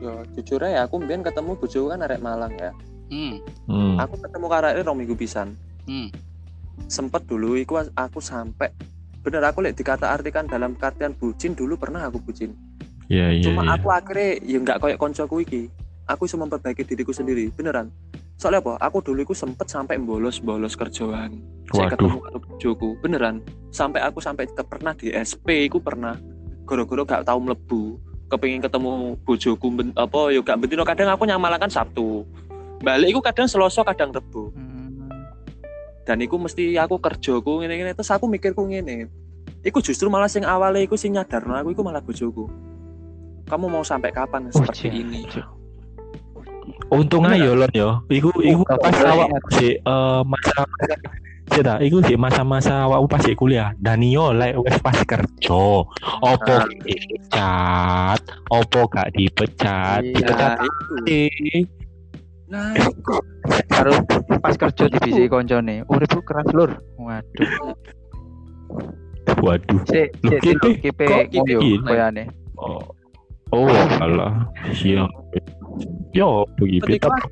Yo 0.00 0.24
jujur 0.34 0.64
ya 0.64 0.88
aku 0.88 0.96
mbien 0.98 1.20
ketemu 1.20 1.54
bojoku 1.60 1.92
kan 1.92 2.02
arek 2.02 2.20
Malang 2.24 2.54
ya. 2.56 2.72
Hmm. 3.10 3.42
Hmm. 3.68 3.94
Aku 4.00 4.16
ketemu 4.18 4.46
karo 4.48 4.66
arek 4.70 4.82
rong 4.86 4.98
minggu 4.98 5.14
pisan. 5.14 5.54
Hmm. 5.86 6.08
Sempet 6.88 7.26
dulu 7.28 7.54
iku 7.60 7.78
aku 7.94 8.18
sampai 8.18 8.72
bener 9.20 9.44
aku 9.44 9.60
lek 9.60 9.76
dikata 9.76 10.08
artikan 10.08 10.48
dalam 10.48 10.72
artian 10.80 11.12
bucin 11.12 11.52
dulu 11.52 11.76
pernah 11.76 12.08
aku 12.08 12.18
bucin. 12.24 12.56
Iya 13.10 13.36
iya 13.36 13.44
Cuma 13.44 13.66
iya. 13.68 13.76
aku 13.76 13.86
akhirnya 13.92 14.28
ya 14.40 14.58
nggak 14.64 14.78
kayak 14.80 14.98
koncoku 14.98 15.44
iki. 15.44 15.62
Aku 16.08 16.24
bisa 16.26 16.36
memperbaiki 16.36 16.82
diriku 16.84 17.12
sendiri, 17.12 17.50
beneran. 17.52 17.92
Soalnya 18.40 18.64
apa? 18.64 18.80
Aku 18.80 19.04
dulu 19.04 19.20
iku 19.20 19.34
sempet 19.36 19.68
sampai 19.68 20.00
bolos-bolos 20.00 20.72
kerjaan. 20.72 21.44
Saya 21.70 21.92
ketemu 21.92 22.18
karo 22.18 22.38
bojoku, 22.40 22.88
beneran. 22.98 23.44
Sampai 23.68 24.00
aku 24.00 24.18
sampai 24.18 24.48
ke- 24.48 24.64
pernah 24.64 24.96
di 24.96 25.12
SP 25.12 25.68
iku 25.68 25.78
pernah 25.78 26.16
goro-goro 26.64 27.04
gak 27.04 27.28
tahu 27.28 27.38
mlebu. 27.44 27.82
Kepengin 28.30 28.62
ketemu 28.62 29.18
bojoku 29.22 29.66
ben, 29.74 29.88
apa 29.94 30.30
yo 30.30 30.40
gak 30.40 30.56
bentino 30.56 30.86
kadang 30.86 31.10
aku 31.12 31.26
nyamalakan 31.26 31.68
Sabtu. 31.68 32.24
Balik 32.80 33.12
iku 33.12 33.20
kadang 33.20 33.44
Selasa, 33.44 33.84
kadang 33.84 34.08
Rebo. 34.08 34.50
Dan 36.08 36.24
iku 36.24 36.40
mesti 36.40 36.74
aku 36.80 36.96
kerjaku 36.96 37.60
ngene-ngene 37.60 37.92
terus 37.92 38.08
aku 38.08 38.24
mikirku 38.24 38.64
ngene. 38.66 39.06
Iku 39.60 39.84
justru 39.84 40.08
malah 40.08 40.32
sing 40.32 40.48
awalnya 40.48 40.80
iku 40.80 40.96
sing 40.96 41.12
nyadarno 41.12 41.52
aku 41.54 41.76
iku 41.76 41.84
malah 41.84 42.00
bojoku. 42.00 42.48
Kamu 43.46 43.68
mau 43.68 43.84
sampai 43.84 44.08
kapan 44.10 44.48
seperti 44.48 44.88
jan. 44.88 44.96
ini? 44.96 45.22
Untung 46.88 47.22
aja 47.24 47.52
lon 47.52 47.70
yo. 47.70 48.00
Iku 48.08 48.32
iku 48.40 48.64
Oh, 48.64 48.78
pas 48.78 48.90
bener. 48.90 49.12
awak 49.12 49.28
si 49.52 49.76
eh, 49.76 50.20
masa 50.24 50.64
Cita, 51.50 51.82
iku 51.82 51.98
sih 52.00 52.14
masa-masa 52.14 52.86
awakmu 52.86 53.10
pas 53.10 53.18
sik 53.20 53.34
kuliah. 53.34 53.74
Dan 53.74 54.00
yo 54.00 54.30
lek 54.30 54.54
wis 54.56 54.78
pas 54.78 54.94
kerja, 55.02 55.50
opo 56.22 56.46
Ah. 56.46 56.62
dipecat, 56.80 58.20
opo 58.46 58.86
gak 58.86 59.10
dipecat, 59.10 59.98
Iya. 59.98 60.14
dipecat 60.14 60.52
itu. 60.62 60.94
Nah, 62.46 62.70
iku. 62.72 63.18
Harus 63.66 63.98
pas 64.38 64.54
kerja 64.54 64.86
di 64.86 64.98
bisi 65.00 65.26
koncone. 65.26 65.82
Uripku 65.86 66.22
keras 66.22 66.46
lur. 66.54 66.70
Waduh. 66.96 67.74
Waduh. 69.42 69.78
Sik, 69.86 70.08
Loh, 70.22 70.38
sik, 70.38 70.54
sik, 70.54 70.74
kipe- 70.80 71.26
ngoyo 71.34 71.82
koyane. 71.82 72.30
Oh. 72.54 72.78
Oh, 73.50 73.66
alah. 73.98 74.46
Iya. 74.70 75.10
Yo, 76.10 76.44
begitu. 76.58 77.06
aku, 77.06 77.28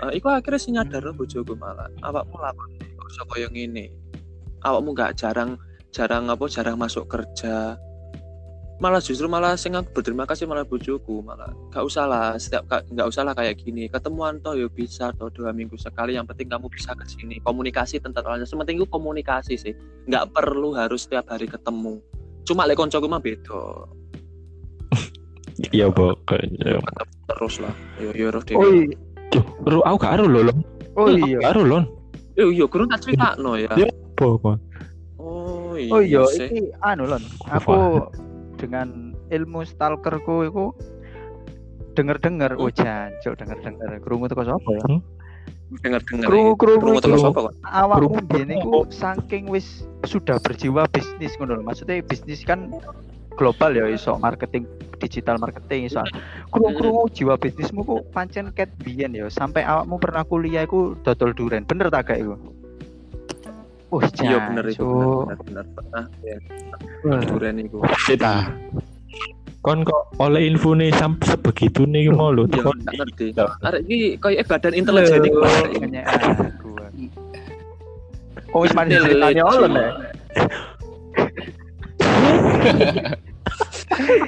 Eh, 0.00 0.22
iku 0.22 0.30
akhirnya 0.30 0.60
sih 0.60 0.70
nyadar 0.70 1.10
bojoku 1.12 1.58
malah. 1.58 1.90
Awakmu 2.06 2.36
lakon 2.38 2.70
iso 3.10 3.22
koyo 3.26 3.50
ngene? 3.50 3.90
Awakmu 4.62 4.94
gak 4.94 5.18
jarang 5.18 5.58
jarang 5.90 6.30
apa 6.30 6.46
jarang 6.46 6.78
masuk 6.78 7.10
kerja. 7.10 7.74
Malah 8.80 9.02
justru 9.04 9.28
malah 9.28 9.60
sing 9.60 9.76
aku 9.76 9.92
berterima 9.92 10.24
kasih 10.24 10.48
malah 10.48 10.64
bojoku 10.64 11.20
malah 11.20 11.52
gak 11.68 11.84
usah 11.84 12.08
lah 12.08 12.32
setiap 12.40 12.64
gak 12.70 13.08
usah 13.10 13.26
lah 13.26 13.34
kayak 13.34 13.60
gini. 13.60 13.90
Ketemuan 13.90 14.38
toh 14.40 14.54
ya 14.56 14.70
bisa 14.70 15.10
toh 15.18 15.28
dua 15.28 15.50
minggu 15.50 15.74
sekali 15.76 16.14
yang 16.16 16.24
penting 16.24 16.48
kamu 16.48 16.70
bisa 16.70 16.94
ke 16.94 17.04
sini. 17.04 17.42
Komunikasi 17.42 17.98
tentang 17.98 18.24
olahraga 18.24 18.46
sementing 18.46 18.80
itu 18.80 18.88
komunikasi 18.88 19.58
sih. 19.58 19.74
Nggak 20.06 20.32
perlu 20.32 20.72
harus 20.72 21.04
setiap 21.04 21.28
hari 21.28 21.50
ketemu. 21.50 21.98
Cuma 22.46 22.64
lek 22.64 22.78
koncoku 22.78 23.04
mah 23.04 23.20
beda 23.20 23.99
Iya, 25.68 25.92
pokoknya. 25.92 26.80
terus 27.28 27.60
lah 27.60 27.74
yo 28.00 28.10
yo 28.16 28.32
roh 28.32 28.42
Oh 28.56 28.66
iya. 28.72 28.96
Yo, 29.30 29.40
ru 29.62 29.78
aku 29.86 29.96
gak 30.02 30.18
aru 30.18 30.26
lho. 30.26 30.52
Oh 30.98 31.06
iya. 31.06 31.38
gak 31.38 31.54
aru, 31.54 31.62
Lon. 31.68 31.84
yo 32.34 32.50
yo 32.50 32.64
kurang 32.66 32.88
tak 32.90 33.04
critakno 33.04 33.54
ya 33.60 33.70
Iya. 33.76 33.92
Apa, 33.92 34.26
apa? 34.36 34.52
oh 35.20 35.76
iya 35.78 35.92
Oh 35.94 36.00
iya, 36.02 36.20
iki 36.26 36.72
anu 36.82 37.04
lon. 37.06 37.22
Aku 37.52 38.08
dengan 38.58 39.14
ilmu 39.30 39.62
stalkerku 39.62 40.44
iku 40.48 40.64
denger-denger 41.94 42.58
oh 42.58 42.70
jancuk 42.70 43.34
denger-denger 43.38 44.00
krungu 44.02 44.26
teko 44.30 44.42
sapa 44.46 44.68
ya? 44.74 44.84
denger-denger 45.86 46.26
Krungu 46.26 46.52
krungu 46.58 46.80
Krungu 46.82 47.00
teko 47.02 47.16
sapa 47.18 47.38
kok? 47.48 47.52
awakmu 47.64 48.18
biyen 48.26 48.50
iku 48.58 48.84
saking 48.90 49.46
wis 49.46 49.86
sudah 50.04 50.42
berjiwa 50.42 50.90
bisnis 50.90 51.38
ngono 51.38 51.60
lho. 51.60 51.62
Maksudnya 51.62 52.02
bisnis 52.02 52.42
kan 52.42 52.74
global 53.34 53.70
ya 53.74 53.86
iso 53.90 54.14
marketing 54.18 54.66
digital 55.00 55.40
marketing 55.40 55.88
iso. 55.88 56.04
Krungu-krungu 56.52 57.08
jiwa 57.10 57.34
bisnismu 57.40 57.82
ku 57.82 57.96
pancen 58.12 58.52
ket 58.52 58.68
biyen 58.84 59.16
ya 59.16 59.26
sampai 59.32 59.64
awakmu 59.64 59.96
pernah 59.96 60.22
kuliah 60.28 60.68
iku 60.68 60.94
dodol 61.00 61.32
duren. 61.32 61.64
Bener 61.64 61.88
tak 61.88 62.12
gak 62.12 62.20
iku? 62.20 62.36
Wah, 63.90 64.06
Iya 64.22 64.38
bener 64.46 64.64
itu 64.70 64.86
bener 64.86 65.38
bener 65.42 65.64
bener. 65.74 65.98
Ah, 65.98 66.06
ya, 66.22 66.38
duren 67.26 67.58
iku. 67.58 67.82
Cita. 68.06 68.54
Kon 69.60 69.84
kok 69.84 70.14
oleh 70.22 70.46
info 70.46 70.72
nih 70.72 70.88
sampai 70.94 71.36
sebegitu 71.36 71.84
nih 71.84 72.08
mau 72.14 72.30
lho 72.30 72.46
Iya, 72.48 72.70
gak 72.70 72.94
ngerti. 72.96 73.26
Iya. 73.34 73.44
Arek 73.66 73.82
iki 73.90 73.98
koyo 74.22 74.38
eh, 74.38 74.46
badan 74.46 74.72
intelijen 74.78 75.26
iku. 75.26 75.42
Aku. 75.42 76.70
Oh, 78.50 78.66
wis 78.66 78.74
mari 78.74 78.98
ceritanya 78.98 79.46
olon 79.46 79.78
ya. 82.60 83.12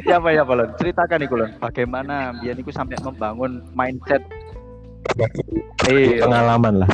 ya 0.08 0.14
apa 0.18 0.28
ya 0.32 0.42
Lon? 0.44 0.70
Ceritakan 0.76 1.20
iku 1.24 1.34
Lon, 1.38 1.50
bagaimana 1.60 2.32
biar 2.40 2.56
iku 2.58 2.70
sampai 2.72 2.96
membangun 3.00 3.62
mindset 3.76 4.22
eh 5.90 6.22
pengalaman 6.22 6.86
lah 6.86 6.90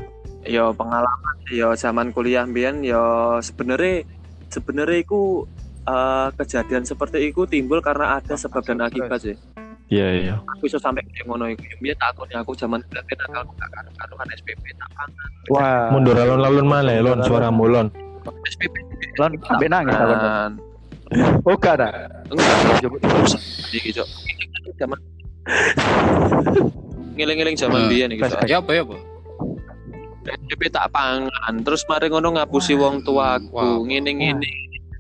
yo 0.49 0.73
pengalaman 0.73 1.37
yo 1.53 1.77
zaman 1.77 2.11
kuliah 2.11 2.49
mbiyen 2.49 2.81
yo 2.81 3.37
sebenarnya 3.45 4.07
sebenarnya 4.49 4.99
iku 5.05 5.45
eh, 5.85 6.29
kejadian 6.41 6.89
seperti 6.89 7.29
itu 7.29 7.45
timbul 7.45 7.85
karena 7.85 8.17
ada 8.19 8.35
sebab 8.35 8.65
dan 8.65 8.81
akibat 8.81 9.21
sih. 9.21 9.37
iya 9.93 10.09
iya 10.17 10.35
Aku 10.57 10.69
iso 10.69 10.77
sampai 10.81 11.05
kayak 11.05 11.25
ngono 11.29 11.49
iku. 11.53 11.65
Mbiyen 11.81 11.97
takut 12.01 12.29
aku 12.33 12.53
zaman 12.57 12.81
kuliah 12.89 13.05
kan 13.05 13.17
nakal 13.29 13.45
gak 13.57 13.71
karo-karuan 13.73 14.29
SPP 14.37 14.65
tak 14.77 14.89
pangan. 14.97 15.31
wah 15.53 15.89
mundur 15.93 16.17
alon-alon 16.17 16.67
malah 16.69 16.97
lon 17.01 17.21
suara 17.25 17.49
mulon 17.53 17.89
SPP 18.25 18.75
Lon 19.21 19.33
sampai 19.45 19.69
nangis 19.69 19.97
aku. 19.97 20.68
Oh, 21.45 21.57
ada. 21.57 21.89
Enggak, 22.29 22.85
Coba. 22.85 22.97
iki 23.73 23.91
cok. 23.93 24.09
Zaman 24.77 24.99
ngiling-ngiling 27.17 27.57
zaman 27.57 27.81
Hmm. 27.87 27.91
biyen 27.91 28.09
iki. 28.13 28.23
Ya 28.47 28.61
apa 28.61 28.71
ya 28.73 28.83
apa? 28.85 28.97
SPP 30.29 30.69
tak 30.69 30.93
pangan, 30.93 31.65
terus 31.65 31.89
mari 31.89 32.13
ngono 32.13 32.37
ngapusi 32.37 32.77
wong 32.77 33.01
tuaku, 33.01 33.89
ngene-ngene. 33.89 34.51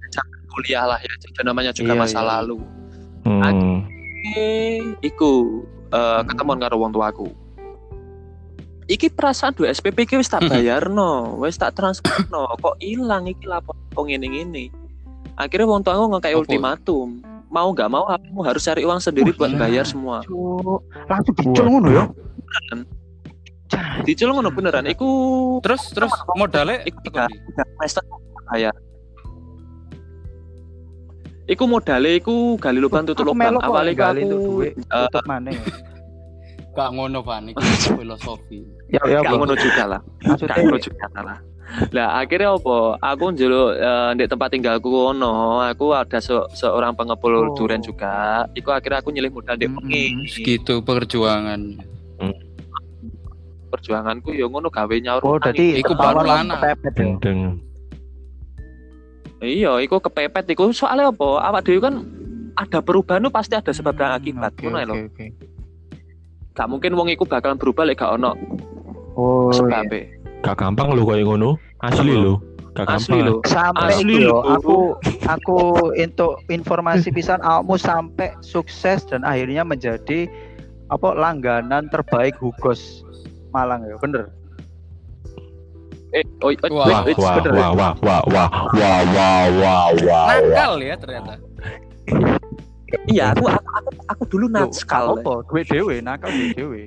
Zaman 0.08 0.38
kuliah 0.48 0.88
lah 0.88 0.96
ya, 1.04 1.12
jadi 1.20 1.40
namanya 1.44 1.70
juga 1.76 1.92
Iya, 1.92 2.00
masa 2.00 2.20
iya. 2.24 2.28
lalu. 2.40 2.58
hmm. 3.28 3.84
Eh, 4.32 4.80
iku 5.04 5.60
eh, 5.92 6.20
ketemuan 6.24 6.56
karo 6.56 6.80
wong 6.80 6.96
tuaku. 6.96 7.28
Iki 8.88 9.12
perasaan 9.12 9.52
dua 9.52 9.68
SPP 9.68 10.08
iki 10.08 10.16
wis 10.16 10.32
tak 10.32 10.48
bayarno, 10.48 11.36
wis 11.44 11.60
tak 11.60 11.76
transferno, 11.76 12.48
kok 12.56 12.80
ilang 12.80 13.28
iki 13.28 13.44
lapor 13.44 13.76
kok 13.92 14.08
ngene-ngene. 14.08 14.72
Akhirnya 15.38 15.66
wong 15.66 15.80
tuaku 15.80 16.04
ngekei 16.10 16.34
Apa? 16.34 16.40
ultimatum. 16.42 17.08
Mau 17.48 17.70
nggak 17.70 17.88
mau 17.88 18.04
kamu 18.04 18.40
harus 18.42 18.60
cari 18.60 18.82
uang 18.82 18.98
sendiri 18.98 19.30
buat 19.32 19.54
bayar 19.54 19.86
semua. 19.86 20.20
Cuk, 20.20 20.82
langsung 21.06 21.34
dicul 21.34 21.64
ngono 21.64 21.88
ya. 21.88 22.04
Dicel 24.02 24.28
ngono 24.28 24.50
beneran. 24.50 24.84
Iku 24.84 25.08
Terus 25.60 25.88
terus 25.88 26.10
modalnya 26.34 26.82
Iku 26.82 26.98
tiga. 27.00 27.24
semester 27.78 28.02
bayar. 28.46 28.74
Iku 31.46 31.64
modalnya 31.64 32.12
iku 32.12 32.58
gali 32.58 32.76
lubang 32.76 33.06
tutup 33.06 33.24
Aku 33.24 33.32
lubang. 33.32 33.56
Awalnya 33.56 33.94
gali 33.94 34.20
aku 34.20 34.28
untuk 34.28 34.40
duit. 34.44 34.72
eh, 34.76 35.06
Tutup 35.06 35.24
mana? 35.24 35.50
Gak 36.70 36.88
ngono 36.92 37.18
Van, 37.24 37.48
iki 37.48 37.64
filosofi. 37.96 38.60
Ya 38.88 39.00
ya 39.02 39.24
gak 39.24 39.32
ngono 39.32 39.54
juga 39.54 39.84
lah. 39.88 40.00
Gak 40.20 40.28
Maksudnya 40.28 40.56
ngono 40.60 40.78
juga 40.78 41.06
lah. 41.16 41.38
Lah 41.90 42.18
akhirnya 42.18 42.52
apa? 42.52 42.78
Aku 43.06 43.28
njeluk 43.28 43.70
eh, 43.74 44.10
di 44.14 44.24
tempat 44.24 44.48
tinggalku 44.48 44.88
ono, 44.88 45.60
aku 45.60 45.92
ada 45.92 46.16
se- 46.18 46.48
seorang 46.52 46.92
pengepul 46.92 47.28
Oh. 47.34 47.52
durian 47.52 47.78
juga. 47.78 48.46
Iku 48.52 48.70
akhirnya 48.70 48.98
aku 48.98 49.10
nyilih 49.10 49.28
modal 49.30 49.54
di 49.54 49.66
pengi. 49.66 50.04
Segitu 50.26 50.80
perjuangan. 50.80 51.60
Perjuanganku 53.68 54.32
ya 54.32 54.48
ngono 54.48 54.68
gawe 54.68 54.96
nyaur. 54.96 55.20
Oh, 55.22 55.36
jadi 55.36 55.76
Iku 55.78 55.92
baru 55.92 56.24
lana. 56.24 56.56
ya. 56.56 56.72
Iya, 59.38 59.72
iku 59.78 60.00
kepepet 60.00 60.50
iku 60.50 60.72
soalnya 60.72 61.12
apa? 61.12 61.28
Awak 61.44 61.62
dhewe 61.62 61.78
kan 61.78 61.94
ada 62.56 62.80
perubahan 62.80 63.22
tuh 63.22 63.30
pasti 63.30 63.54
ada 63.54 63.70
sebab 63.70 63.92
dan 63.92 64.10
Hmm, 64.10 64.18
akibat 64.18 64.52
ngono 64.58 64.78
lho. 64.80 64.94
oke, 64.96 65.06
oke. 65.06 65.26
Gak 66.50 66.66
mungkin 66.66 66.90
wong 66.92 67.08
iku 67.08 67.22
bakalan 67.22 67.54
berubah 67.54 67.86
lek 67.86 68.00
gak 68.00 68.18
ono 68.18 68.34
Oh, 69.14 69.46
iya. 69.46 69.84
sebabnya. 69.84 70.02
Gak 70.40 70.56
gampang 70.56 70.90
lo 70.90 71.02
kayak 71.02 71.24
ngono 71.24 71.50
asli 71.80 72.14
lo 72.14 72.38
gak 72.72 72.86
Asli 72.88 73.18
gampang 73.18 73.26
lho. 73.26 73.34
sampai 73.44 73.90
Asli 73.92 74.14
lho. 74.20 74.38
aku 74.44 74.76
aku 75.26 75.58
untuk 75.92 76.38
informasi 76.46 77.10
pisan 77.10 77.40
awakmu 77.40 77.74
sampai 77.74 78.30
sukses 78.40 79.02
dan 79.02 79.22
akhirnya 79.22 79.62
menjadi 79.62 80.30
apa 80.88 81.08
langganan 81.12 81.86
terbaik 81.86 82.38
Hugos 82.38 83.02
Malang 83.50 83.82
ya 83.82 83.98
bener 83.98 84.30
Eh, 86.08 86.24
oh, 86.40 86.48
oh, 86.48 86.72
Wah, 86.72 87.04
wait, 87.04 87.20
wah 87.20 87.36
bener. 87.36 87.52
wah 87.52 87.70
wah 87.70 87.92
wah 88.00 88.22
wah 88.24 88.48
wah 88.72 89.00
wah 89.12 89.44
wah 89.52 89.84
wah 90.00 90.24
Nakal 90.32 90.80
ya 90.80 90.96
ternyata. 90.96 91.36
Iya, 93.04 93.36
aku 93.36 93.44
aku 93.44 93.68
aku, 93.68 93.90
aku 94.08 94.22
dulu 94.24 94.46
Loh, 94.48 94.64
natskal. 94.64 95.20
apa 95.20 95.44
duit 95.44 95.68
dewe 95.68 96.00
nakal 96.00 96.32
duit 96.32 96.56
dewe 96.56 96.82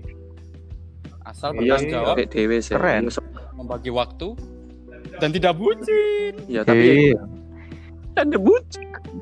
Asal 1.21 1.53
Iya, 1.53 1.77
bertanggung 1.77 1.93
jawab, 1.93 2.33
dewe 2.33 2.57
sih. 2.57 2.73
Keren. 2.73 3.03
Membagi 3.61 3.93
waktu 3.93 4.33
dan 5.21 5.29
tidak 5.29 5.53
bucin. 5.57 6.33
Iya, 6.49 6.65
tapi 6.65 7.13
kan 8.17 8.27
debut. 8.27 8.65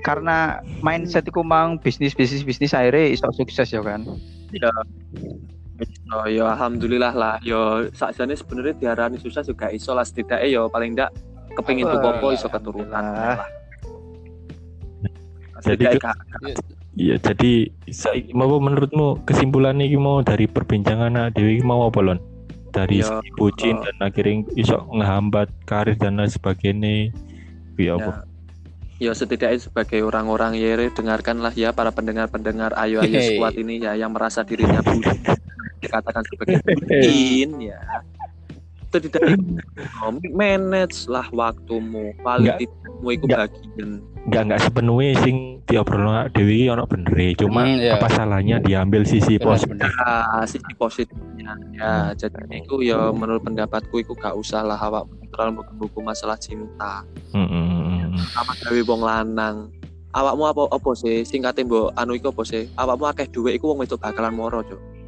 karena 0.05 0.61
mindset 0.85 1.25
iku 1.25 1.41
mang 1.41 1.81
bisnis 1.81 2.13
bisnis 2.13 2.45
bisnis 2.45 2.77
akhirnya 2.77 3.09
iso 3.09 3.25
sukses 3.33 3.73
ya 3.73 3.81
kan 3.81 4.05
Iya. 4.53 4.69
Oh, 6.11 6.25
ya 6.25 6.57
alhamdulillah 6.57 7.13
lah. 7.13 7.35
Yo 7.45 7.87
sakjane 7.93 8.33
sebenarnya 8.33 8.75
diarani 8.77 9.17
susah 9.21 9.45
juga 9.45 9.69
iso 9.69 9.93
lah 9.93 10.03
setidaknya 10.03 10.49
yo 10.49 10.61
paling 10.67 10.97
ndak 10.97 11.13
kepengin 11.53 11.87
tuh 11.87 12.01
popo 12.01 12.33
iso 12.33 12.49
keturunan. 12.49 12.97
Alhamdulillah. 12.97 13.49
Jadi 15.59 15.85
iya 16.97 17.15
jadi 17.21 17.71
saya 17.93 18.19
mau 18.35 18.59
menurutmu 18.59 19.23
kesimpulannya 19.23 19.87
ini 19.87 19.99
mau 19.99 20.19
dari 20.19 20.49
perbincangan 20.49 21.31
dewi 21.31 21.63
mau 21.63 21.87
apa 21.87 21.99
lon 22.01 22.19
dari 22.71 23.01
Iya, 23.01 23.19
segi 23.21 23.29
bucin 23.35 23.75
oh. 23.77 23.83
dan 23.83 23.95
akhirnya 24.01 24.35
iso 24.55 24.77
ngehambat 24.89 25.49
karir 25.65 25.97
dan 25.97 26.17
lain 26.17 26.31
sebagainya. 26.31 27.13
Iya 27.79 27.95
apa? 27.97 28.23
Ya. 28.99 29.15
Setidaknya 29.15 29.63
sebagai 29.63 30.03
orang-orang 30.03 30.59
Yere 30.59 30.91
dengarkanlah 30.91 31.55
ya 31.55 31.71
para 31.71 31.87
pendengar-pendengar 31.95 32.75
Ayo 32.75 32.99
Ayo 32.99 33.15
Hey. 33.15 33.39
Squad 33.39 33.55
ini 33.55 33.79
ya 33.79 33.95
yang 33.95 34.11
merasa 34.11 34.43
dirinya 34.43 34.83
bucin. 34.83 35.15
Dikatakan 35.83 36.23
sebagai 36.27 36.59
bucin 36.67 37.49
ya. 37.71 37.79
Oh, 40.01 40.09
manage 40.33 41.05
lah 41.05 41.29
waktumu 41.29 42.09
kualitasmu 42.25 43.07
itu 43.13 43.25
bagian. 43.29 44.01
Nggak 44.25 44.41
nggak 44.49 44.61
sepenuhnya 44.65 45.13
sing 45.21 45.61
diobrol 45.69 46.09
anak 46.09 46.33
dewi 46.33 46.65
ono 46.73 46.89
bener 46.89 47.37
cuma 47.37 47.69
Hmm, 47.69 47.77
iya. 47.77 48.01
apa 48.01 48.09
salahnya 48.09 48.57
diambil 48.57 49.05
sisi 49.05 49.37
positif. 49.37 49.93
Ah, 50.01 50.41
sisi 50.49 50.73
positifnya 50.73 51.28
ya 51.73 52.13
jadi 52.15 52.63
itu 52.63 52.83
ya 52.83 53.09
menurut 53.11 53.43
pendapatku 53.43 54.01
itu 54.01 54.13
gak 54.15 54.35
usah 54.35 54.63
lah 54.63 54.79
awak 54.79 55.07
terlalu 55.29 55.61
buku 55.77 55.99
masalah 56.01 56.35
cinta. 56.35 57.05
Mm, 57.31 58.17
sama 58.33 58.53
gawe 58.65 58.81
wong 58.85 59.01
lanang. 59.05 59.55
Awakmu 60.09 60.43
apa 60.49 60.63
apa 60.73 60.91
sih? 60.97 61.21
Singkatnya 61.21 61.69
mbok 61.69 61.93
anu 61.93 62.17
iku 62.17 62.33
apa 62.33 62.41
sih? 62.41 62.65
Awakmu 62.73 63.05
akeh 63.13 63.29
duit 63.29 63.61
iku 63.61 63.71
wong 63.71 63.85
wedok 63.85 64.01
bakalan 64.01 64.33
moro 64.33 64.65
cok 64.65 64.99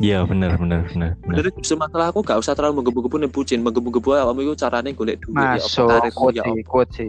iya 0.00 0.24
bener 0.24 0.56
bener 0.56 0.88
bener 0.90 1.12
bener. 1.22 1.36
Jadi 1.44 1.48
justru 1.60 1.76
masalah 1.76 2.08
aku 2.10 2.24
gak 2.24 2.40
usah 2.40 2.56
terlalu 2.56 2.80
menggebu-gebu 2.82 3.16
nih 3.20 3.30
bucin. 3.30 3.60
Menggebu-gebu 3.60 4.16
awakmu 4.16 4.48
itu 4.48 4.56
caranya 4.56 4.90
golek 4.96 5.20
duit 5.22 5.36
ya 5.36 5.60
apa 5.60 6.08
quote 6.10 6.40
ya 6.40 6.44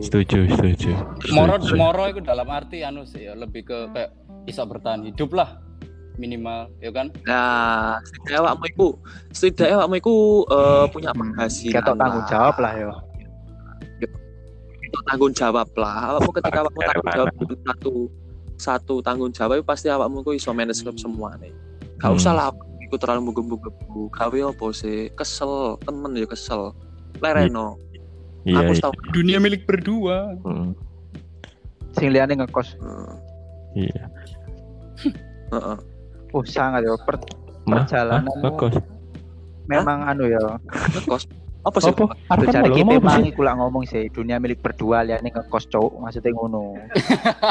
setuju 0.03 0.51
setuju. 0.51 0.91
Moro 1.31 1.55
Setuju. 1.57 1.75
moro 1.79 2.03
itu 2.11 2.19
dalam 2.19 2.47
arti 2.51 2.83
anu 2.83 3.07
sih 3.07 3.31
ya 3.31 3.33
lebih 3.33 3.63
ke 3.63 3.77
kayak 3.95 4.11
bisa 4.43 4.67
bertahan 4.67 5.07
hidup 5.07 5.31
lah 5.31 5.55
minimal 6.19 6.67
ya 6.83 6.91
kan? 6.91 7.07
Nah 7.27 7.99
setidaknya 8.03 8.39
awakmu 8.43 8.65
iku 8.71 8.87
setidaknya 9.31 9.75
awakmu 9.79 9.95
iku 9.99 10.15
eh, 10.49 10.85
punya 10.91 11.11
penghasilan 11.15 11.75
ketok 11.79 11.95
tanggung 11.99 12.25
jawab 12.27 12.55
lah 12.59 12.73
yo. 12.75 12.91
Itu 14.81 14.99
tanggung 15.07 15.33
jawab 15.35 15.67
lah. 15.79 15.95
Awakmu 16.15 16.31
ketika 16.35 16.57
awakmu 16.67 16.79
Bener 16.79 16.89
tanggung 16.91 17.11
jawab 17.15 17.29
satu 17.63 17.93
satu 18.61 18.95
tanggung 19.01 19.31
jawab 19.33 19.59
itu 19.61 19.65
pasti 19.65 19.87
awakmu 19.87 20.21
iku 20.21 20.31
iso 20.35 20.51
manage 20.51 20.83
semua 20.83 21.33
nih 21.39 21.53
gak 22.01 22.09
Hmm. 22.09 22.17
usah 22.17 22.33
lah 22.33 22.49
iku 22.81 22.97
terlalu 22.97 23.29
menggebu-gebu 23.29 24.09
gawe 24.09 24.37
apa 24.51 24.65
sih? 24.73 25.07
Kesel 25.13 25.77
temen 25.85 26.17
ya 26.17 26.25
kesel. 26.25 26.73
Lereno. 27.21 27.77
Iya 28.41 28.65
aku 28.65 28.73
iya. 28.73 28.81
tahu 28.81 28.93
dunia 29.13 29.37
milik 29.37 29.69
berdua. 29.69 30.33
Mm, 30.41 30.73
sing 31.93 32.09
liyane 32.09 32.41
ngekos. 32.41 32.73
Iya. 33.77 34.09
Heeh. 35.53 35.77
Oh 36.31 36.43
sangat 36.47 36.87
yo 36.87 36.95
per 37.01 37.19
perjalanan 37.67 38.27
ngekos 38.41 38.75
memang 39.69 40.03
anu 40.03 40.27
ya. 40.27 40.41
Ngekos. 40.97 41.23
Apa 41.61 41.77
sih? 41.77 41.93
Apa? 41.93 42.09
Arfan 42.33 42.49
cari 42.49 42.69
kita 42.73 42.81
ngomong 42.81 42.97
apa 42.97 43.05
mang 43.05 43.21
sih? 43.21 43.29
iku 43.31 43.41
lah 43.45 43.53
ngomong 43.53 43.83
sih. 43.85 44.03
Dunia 44.09 44.41
milik 44.41 44.59
berdua 44.65 45.05
liane 45.05 45.29
ngekos 45.29 45.69
cowok 45.69 45.93
maksudnya 46.01 46.33
ngono. 46.33 46.75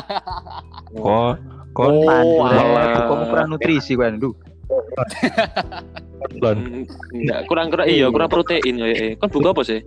Kok 1.07 1.33
kok 1.71 1.87
Oh, 1.87 2.03
mandu 2.43 2.59
alah. 2.67 3.07
kamu 3.07 3.25
kurang 3.31 3.47
nutrisi 3.55 3.95
kan 3.95 4.19
du 4.19 4.35
lon 6.43 6.85
enggak 7.15 7.41
kurang 7.47 7.71
kurang 7.71 7.87
iya 7.87 8.07
kurang 8.11 8.27
protein 8.27 8.75
ya 8.75 9.15
kan 9.19 9.29
buka 9.31 9.55
apa 9.55 9.63
sih 9.63 9.81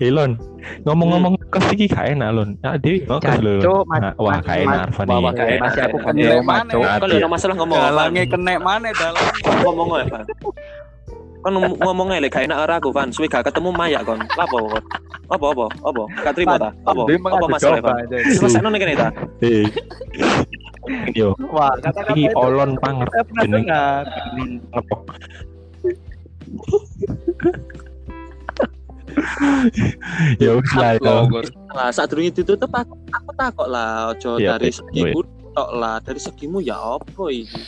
Elon. 0.00 0.40
Ngomong-ngomong 0.88 1.34
hmm. 1.36 1.52
kasih 1.52 1.76
iki 1.76 1.86
gak 1.92 2.16
enak 2.16 2.28
lon. 2.32 2.48
Nah, 2.64 2.80
dewi 2.80 3.04
oh, 3.04 3.20
kok 3.20 3.28
kasih 3.28 3.60
lho 3.60 3.84
nah, 3.84 4.12
wah 4.16 4.40
gak 4.40 4.58
enak 4.64 4.78
Arfan 4.88 5.06
iki 5.06 5.12
Wah 5.20 5.32
enak. 5.32 5.60
Masih 5.60 5.80
aku 5.84 5.96
kena 6.00 6.40
mana 6.40 6.72
ya? 6.72 6.96
Kalau 6.96 7.14
ada 7.20 7.28
masalah 7.28 7.54
ngomong 7.60 7.78
dalange 7.78 8.22
kena 8.28 8.52
mana 8.56 8.88
dalang 8.96 9.26
ngomong 9.60 9.88
apa? 10.00 10.18
Kan 11.44 11.52
ngomongnya 11.84 12.24
lek 12.24 12.32
gak 12.32 12.44
enak 12.48 12.58
ora 12.64 12.74
aku 12.80 12.88
Pan 12.96 13.12
suwe 13.12 13.28
gak 13.28 13.44
ketemu 13.44 13.70
Maya 13.76 14.00
kon. 14.00 14.20
Lapo 14.40 14.56
kok 14.64 14.82
apa? 15.28 15.44
Apa 15.52 15.68
apa? 15.84 16.02
Gak 16.24 16.32
terima 16.32 16.56
ta? 16.56 16.70
Apa? 16.88 17.02
Apa 17.04 17.46
masalah 17.46 17.78
Pan 17.84 17.96
selesai 18.08 18.60
nang 18.64 18.72
kene 18.80 18.96
ta? 18.96 19.08
Eh. 19.44 19.68
Yo, 21.16 21.32
wah, 21.48 21.72
kata-kata 21.80 22.36
olon 22.36 22.76
panger 22.76 23.08
jeneng. 23.40 23.64
Ngepok. 24.72 25.00
ya 30.42 30.50
wis 30.54 30.72
lah 30.74 30.92
ya. 30.96 31.14
Lah 31.70 31.88
saat 31.90 32.08
durunge 32.08 32.30
ditutup 32.30 32.68
aku 32.68 32.94
aku 33.08 33.30
takok 33.34 33.66
lah 33.66 34.10
ojo 34.10 34.36
Iya, 34.36 34.54
dari 34.54 34.70
segiku 34.70 35.20
tok 35.50 35.70
lah 35.72 35.96
dari 35.98 36.18
segimu 36.18 36.58
ya 36.58 36.76
apa 36.76 37.24
iki 37.28 37.60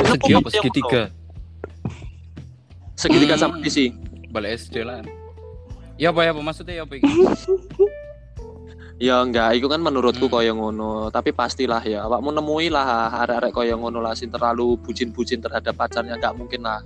Segi 0.00 0.32
apa? 0.32 0.48
Segitiga. 0.50 1.02
segitiga 2.94 3.34
Hmm. 3.34 3.42
sama 3.42 3.54
isi 3.62 3.94
Balik 4.28 4.58
SD 4.58 4.82
lah. 4.82 5.02
Ya 5.96 6.10
apa 6.10 6.22
ya 6.22 6.30
apa 6.30 6.40
maksudnya 6.40 6.78
ya 6.78 6.84
apa 6.84 6.94
iki? 6.94 7.06
Ya 9.00 9.16
enggak, 9.24 9.56
itu 9.56 9.64
kan 9.64 9.80
menurutku 9.80 10.28
Hmm. 10.28 10.34
kaya 10.34 10.52
ngono. 10.52 11.08
Tapi 11.08 11.32
pastilah 11.32 11.80
ya, 11.80 12.04
awakmu 12.04 12.30
nemui 12.30 12.68
lah 12.68 12.84
arek-arek 13.16 13.48
kaya 13.50 13.72
ngono 13.72 13.96
lah 13.96 14.12
sing 14.12 14.28
terlalu 14.28 14.76
bucin-bucin 14.76 15.40
terhadap 15.40 15.72
pacarnya 15.72 16.20
enggak 16.20 16.36
mungkin 16.36 16.60
lah. 16.60 16.84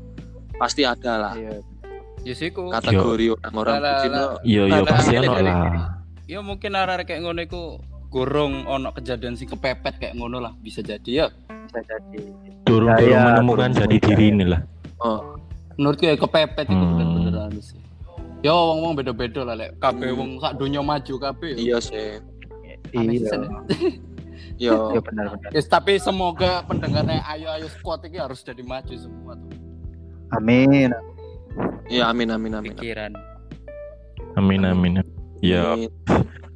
Pasti 0.54 0.86
ada 0.86 1.18
lah 1.18 1.34
Iya. 1.34 1.58
Ya 2.24 2.34
siku. 2.34 2.72
kategori 2.72 3.36
orang-orang 3.36 3.74
Lah, 3.74 3.80
lah, 3.80 3.94
bucin. 3.94 4.12
Yo 4.42 4.62
yo 4.64 4.80
Lah, 4.80 4.88
pasti 4.88 5.14
lah, 5.14 5.22
ono 5.22 5.40
lah. 5.40 5.56
Ya 6.24 6.38
mungkin 6.40 6.70
arek 6.72 7.04
kayak 7.04 7.20
ngono 7.20 7.40
iku 7.40 7.62
gorong 8.08 8.64
ono 8.64 8.88
kejadian 8.90 9.34
sing 9.34 9.44
kepepet 9.46 10.00
kayak 10.00 10.14
ngono 10.14 10.40
lah 10.40 10.52
bisa 10.56 10.80
jadi 10.80 11.10
ya. 11.10 11.26
Bisa 11.68 11.80
jadi. 11.82 12.20
Turun 12.64 12.88
Ya, 12.88 12.96
turun 12.96 13.12
ya, 13.12 13.20
menemukan 13.26 13.70
jadi 13.74 13.96
diri 13.98 14.26
ini 14.30 14.44
lah. 14.46 14.60
Menurutku 15.74 16.04
ya 16.04 16.16
kepepet 16.16 16.64
itu 16.64 16.72
Hmm. 16.72 16.96
bener-bener 16.96 17.34
anu 17.44 17.60
sih. 17.60 17.76
Ya 18.40 18.52
wong-wong 18.52 18.92
beda-beda 18.94 19.40
lah 19.42 19.54
lek 19.54 19.76
kabeh 19.78 20.12
wong 20.12 20.36
sak 20.38 20.56
donya 20.56 20.80
maju 20.80 21.14
kabeh. 21.18 21.52
ya. 21.52 21.60
Iya 21.60 21.76
sih. 21.78 22.08
Iya. 22.90 23.20
ya. 23.20 23.48
Yo. 24.64 24.94
Iya 24.94 25.00
benar-benar. 25.02 25.50
Yes, 25.50 25.66
tapi 25.66 25.98
semoga 25.98 26.62
pendengarnya 26.62 27.20
ayo 27.26 27.50
ayo 27.50 27.66
squad 27.68 28.00
ini 28.06 28.16
harus 28.16 28.40
jadi 28.40 28.62
maju 28.62 28.94
semua 28.94 29.34
tuh. 29.34 29.50
Amin. 30.30 30.88
Iya, 31.86 32.10
amin 32.10 32.28
amin 32.30 32.52
amin. 32.54 32.72
Pikiran. 32.72 33.12
Amin 34.34 34.62
amin. 34.64 34.92
Ya 35.38 35.76
Amin. 35.76 35.92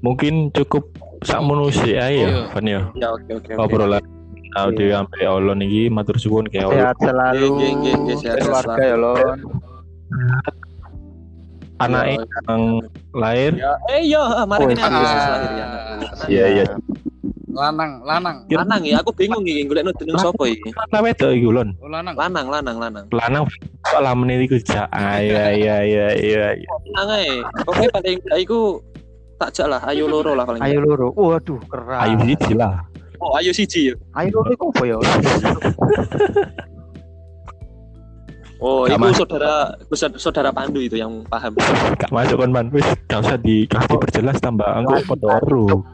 mungkin 0.01 0.49
cukup 0.51 0.89
sak 1.21 1.43
manusia 1.43 2.09
ae 2.09 2.25
ya, 2.25 2.29
Iya. 2.29 2.43
Van 2.51 2.65
ya. 2.67 2.81
Ya 2.95 3.09
oke 3.13 3.31
oke 3.37 3.51
oke. 3.53 3.61
Obrolan 3.61 4.05
audio 4.57 4.87
sampai 4.97 5.23
olon 5.29 5.61
iki 5.61 5.93
matur 5.93 6.17
suwun 6.17 6.49
kayak 6.49 6.73
olon. 6.73 6.81
Sehat 6.81 6.97
selalu. 6.99 7.47
Nggih, 7.53 7.73
nggih, 7.77 7.95
nggih, 8.01 8.17
sehat 8.19 8.37
Keluarga 8.41 8.73
selalu. 8.75 8.89
ya 8.89 8.97
Lon. 8.97 9.39
Anaknya 11.79 12.27
yang 12.51 12.63
lahir 13.15 13.53
Ya, 13.55 13.71
eh 13.95 14.03
yo, 14.03 14.19
mari 14.51 14.67
ini 14.67 14.75
iya. 14.75 14.89
Agustus 14.89 15.23
lahir 15.23 15.51
ya. 15.53 15.67
Iya 16.27 16.45
iya. 16.51 16.65
Lanang, 17.49 18.05
lanang, 18.05 18.45
Lanang 18.45 18.83
ya, 18.85 19.01
aku 19.01 19.09
bingung 19.11 19.41
iki 19.43 19.65
golekno 19.65 19.89
jeneng 19.97 20.21
sapa 20.21 20.45
iki. 20.45 20.69
Lah 20.93 21.01
wedok 21.01 21.31
iki 21.33 21.47
ulun. 21.49 21.73
oh, 21.81 21.89
lanang. 21.89 22.13
Lanang, 22.13 22.47
lanang, 22.47 22.77
lanang. 22.77 23.05
Lanang 23.09 23.43
kok 23.81 24.01
lah 24.05 24.13
menit 24.13 24.45
iku 24.45 24.61
jak. 24.61 24.85
Iya 24.93 25.57
iya 25.57 25.77
iya. 25.81 26.07
iya. 26.13 26.47
Lanang 26.93 27.09
ae. 27.17 27.41
Pokoknya 27.65 27.89
paling 27.89 28.17
enggak 28.21 28.39
iku 28.45 28.61
tak 29.39 29.51
jak 29.55 29.67
lah, 29.67 29.81
ayo 29.89 30.05
loro 30.05 30.37
lah 30.37 30.45
paling. 30.45 30.61
Ayo 30.61 30.85
loro. 30.85 31.09
Waduh, 31.17 31.57
keras. 31.73 32.01
Ayo 32.05 32.15
siji 32.21 32.53
lah. 32.53 32.85
Oh, 33.19 33.33
ayo 33.35 33.51
siji 33.51 33.81
ya. 33.91 33.95
Ayo 34.15 34.29
loro 34.35 34.51
iku 34.53 34.65
apa 34.69 34.85
ya? 34.85 34.97
Oh, 38.59 38.91
Gak 38.91 38.99
itu 38.99 39.07
masuk. 39.07 39.19
saudara 39.23 39.53
saudara- 39.95 40.19
saudara 40.19 40.51
Pandu 40.51 40.83
itu 40.83 40.99
yang 40.99 41.23
paham. 41.31 41.55
Gak 41.95 42.11
masuk 42.11 42.43
kan 42.43 42.51
man. 42.51 42.67
Wis 42.75 42.83
gak 43.07 43.23
usah 43.23 43.39
dikasih 43.39 43.97
perjelas 44.03 44.37
tambah 44.43 44.67
anggo 44.67 44.99
padha 45.07 45.39
ero. 45.47 45.87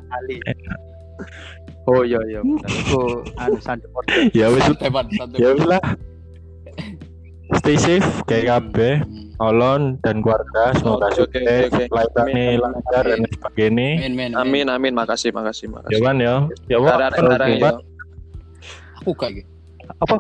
Oh 1.85 2.01
iya 2.01 2.21
iya 2.25 2.41
benar. 2.41 2.69
Iku 2.81 3.03
anu 3.37 3.59
sandi. 3.61 3.87
Ya 4.39 4.49
wis 4.49 4.65
santai. 4.65 4.89
ya 5.37 5.49
wis 5.53 5.65
lah. 5.69 5.83
Stay 7.61 7.77
safe 7.77 8.09
kayak 8.25 8.49
kabeh. 8.51 8.95
Hmm. 9.05 9.23
Olon 9.43 9.99
dan 10.07 10.23
keluarga 10.23 10.71
semoga 10.79 11.11
sukses, 11.11 11.67
oke. 11.75 11.91
layanannya 11.91 12.55
Amin. 12.55 12.59
lancar 12.63 13.03
dan 13.03 13.21
sebagainya. 13.35 13.89
Men. 14.15 14.31
Amin 14.39 14.71
amin 14.71 14.95
makasih 14.95 15.35
makasih 15.35 15.67
Ya 15.67 15.75
makasih. 15.75 16.01
kan 16.07 16.17
ya. 16.23 16.35
Ya 16.71 16.79
yo. 16.79 17.69
Aku 19.03 19.11
gitu. 19.19 19.51
Apa? 20.01 20.15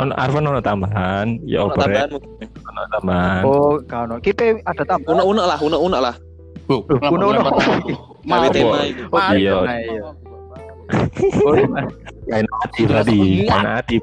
Ono 0.00 0.12
Arvan 0.16 0.46
ono 0.46 0.60
tambahan, 0.62 1.38
ya 1.44 1.62
Ono 1.62 1.74
tambahan 1.76 2.08
mungkin. 2.10 2.48
ono 2.64 2.82
tambahan. 2.90 3.42
Oh, 3.44 3.74
kano. 3.86 4.14
Kipe 4.18 4.58
ada 4.64 4.82
tambah. 4.82 5.10
Unek-unek 5.10 5.44
lah, 5.46 5.58
unek-unek 5.62 6.00
lah. 6.00 6.14
Loh, 6.72 6.80
kuno? 6.88 7.26
Gawe 7.36 7.52
Mau. 8.32 8.48
tema 8.48 8.76
iki. 8.88 9.02
Oh, 9.12 9.20
iya. 9.36 9.56
Iya. 9.60 10.08
Iya. 10.92 11.68
Kain 12.28 12.46
hati 12.48 12.82
tadi, 12.84 13.20
kain 13.48 13.68
hati. 13.68 13.96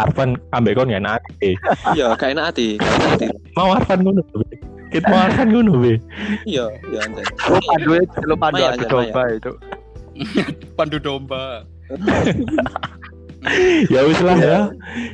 Arvan 0.00 0.40
ambek 0.56 0.80
kon. 0.80 0.88
Iya, 0.88 2.16
gak 2.16 2.32
enak 2.32 2.52
hati, 2.52 2.80
gak 2.80 2.88
enak 2.88 3.08
hati. 3.16 3.26
Mau 3.52 3.76
Arvan 3.76 4.00
ngono. 4.00 4.20
Kita 4.88 5.08
mau 5.12 5.20
Arvan 5.28 5.48
ngono 5.52 5.72
be. 5.80 5.94
Iya, 6.48 6.72
iya 6.88 7.00
anjay. 7.04 7.26
Pandu 7.36 7.90
itu 8.00 8.18
lo 8.24 8.34
pandu 8.36 8.64
adu 8.64 8.84
domba 8.88 9.22
itu. 9.28 9.52
Pandu 10.76 10.96
domba. 11.00 11.68
Ya 13.94 14.00
wis 14.06 14.20
lah 14.22 14.38
ya. 14.38 14.58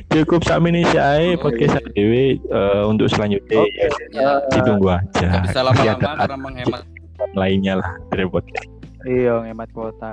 Cukup 0.09 0.45
sakmi 0.45 0.69
ini 0.69 0.85
sih 0.87 1.01
ae 1.01 1.33
Oh, 1.33 1.41
podcast 1.41 1.81
dewe 1.93 2.37
eh, 2.37 2.81
untuk 2.85 3.09
selanjutnya 3.09 3.59
Oke. 3.59 3.73
ya, 3.73 3.89
Ya, 4.13 4.31
ditunggu 4.53 4.85
gak 4.85 5.01
aja. 5.17 5.29
bisa 5.43 5.59
lama-lama 5.65 5.97
karena 5.97 6.37
menghemat. 6.37 6.81
lainnya 7.39 7.73
lah 7.81 7.89
dari 8.09 8.25
podcast. 8.25 8.69
Iya, 9.03 9.43
ngemat 9.43 9.69
kuota. 9.73 10.11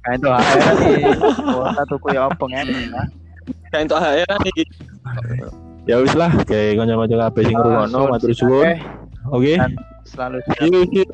Kayak 0.00 0.16
itu 0.16 0.28
akhirnya 0.32 1.12
kuota 1.44 1.82
tuku 1.86 2.06
ya 2.10 2.20
apa 2.26 2.44
ngemat 2.48 2.76
ya. 2.88 3.02
Kayak 3.70 3.92
HR 3.92 4.40
iki. 4.48 4.64
Ya 5.84 5.96
wis 6.00 6.14
lah, 6.16 6.30
kayak 6.44 6.76
kanca-kanca 6.76 7.16
kabeh 7.28 7.42
sing 7.44 7.56
ngrungokno 7.56 7.98
Sun, 7.98 8.08
matur 8.12 8.30
suwun. 8.36 8.68
Oke. 9.30 9.54
Selalu 10.08 10.38
see 10.48 10.96
you. 10.96 11.04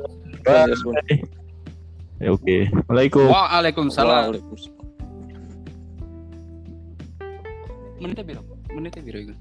Bye. 0.47 0.71
Ya, 2.23 2.31
Oke. 2.33 2.71
Waalaikumsalam. 2.89 3.35
Waalaikumsalam. 3.35 4.23
Waalaikumsalam. 4.31 4.76
Menitnya 8.01 8.25
biru. 8.25 8.43
Menitnya 8.73 9.03
biru 9.03 9.19
itu. 9.25 9.35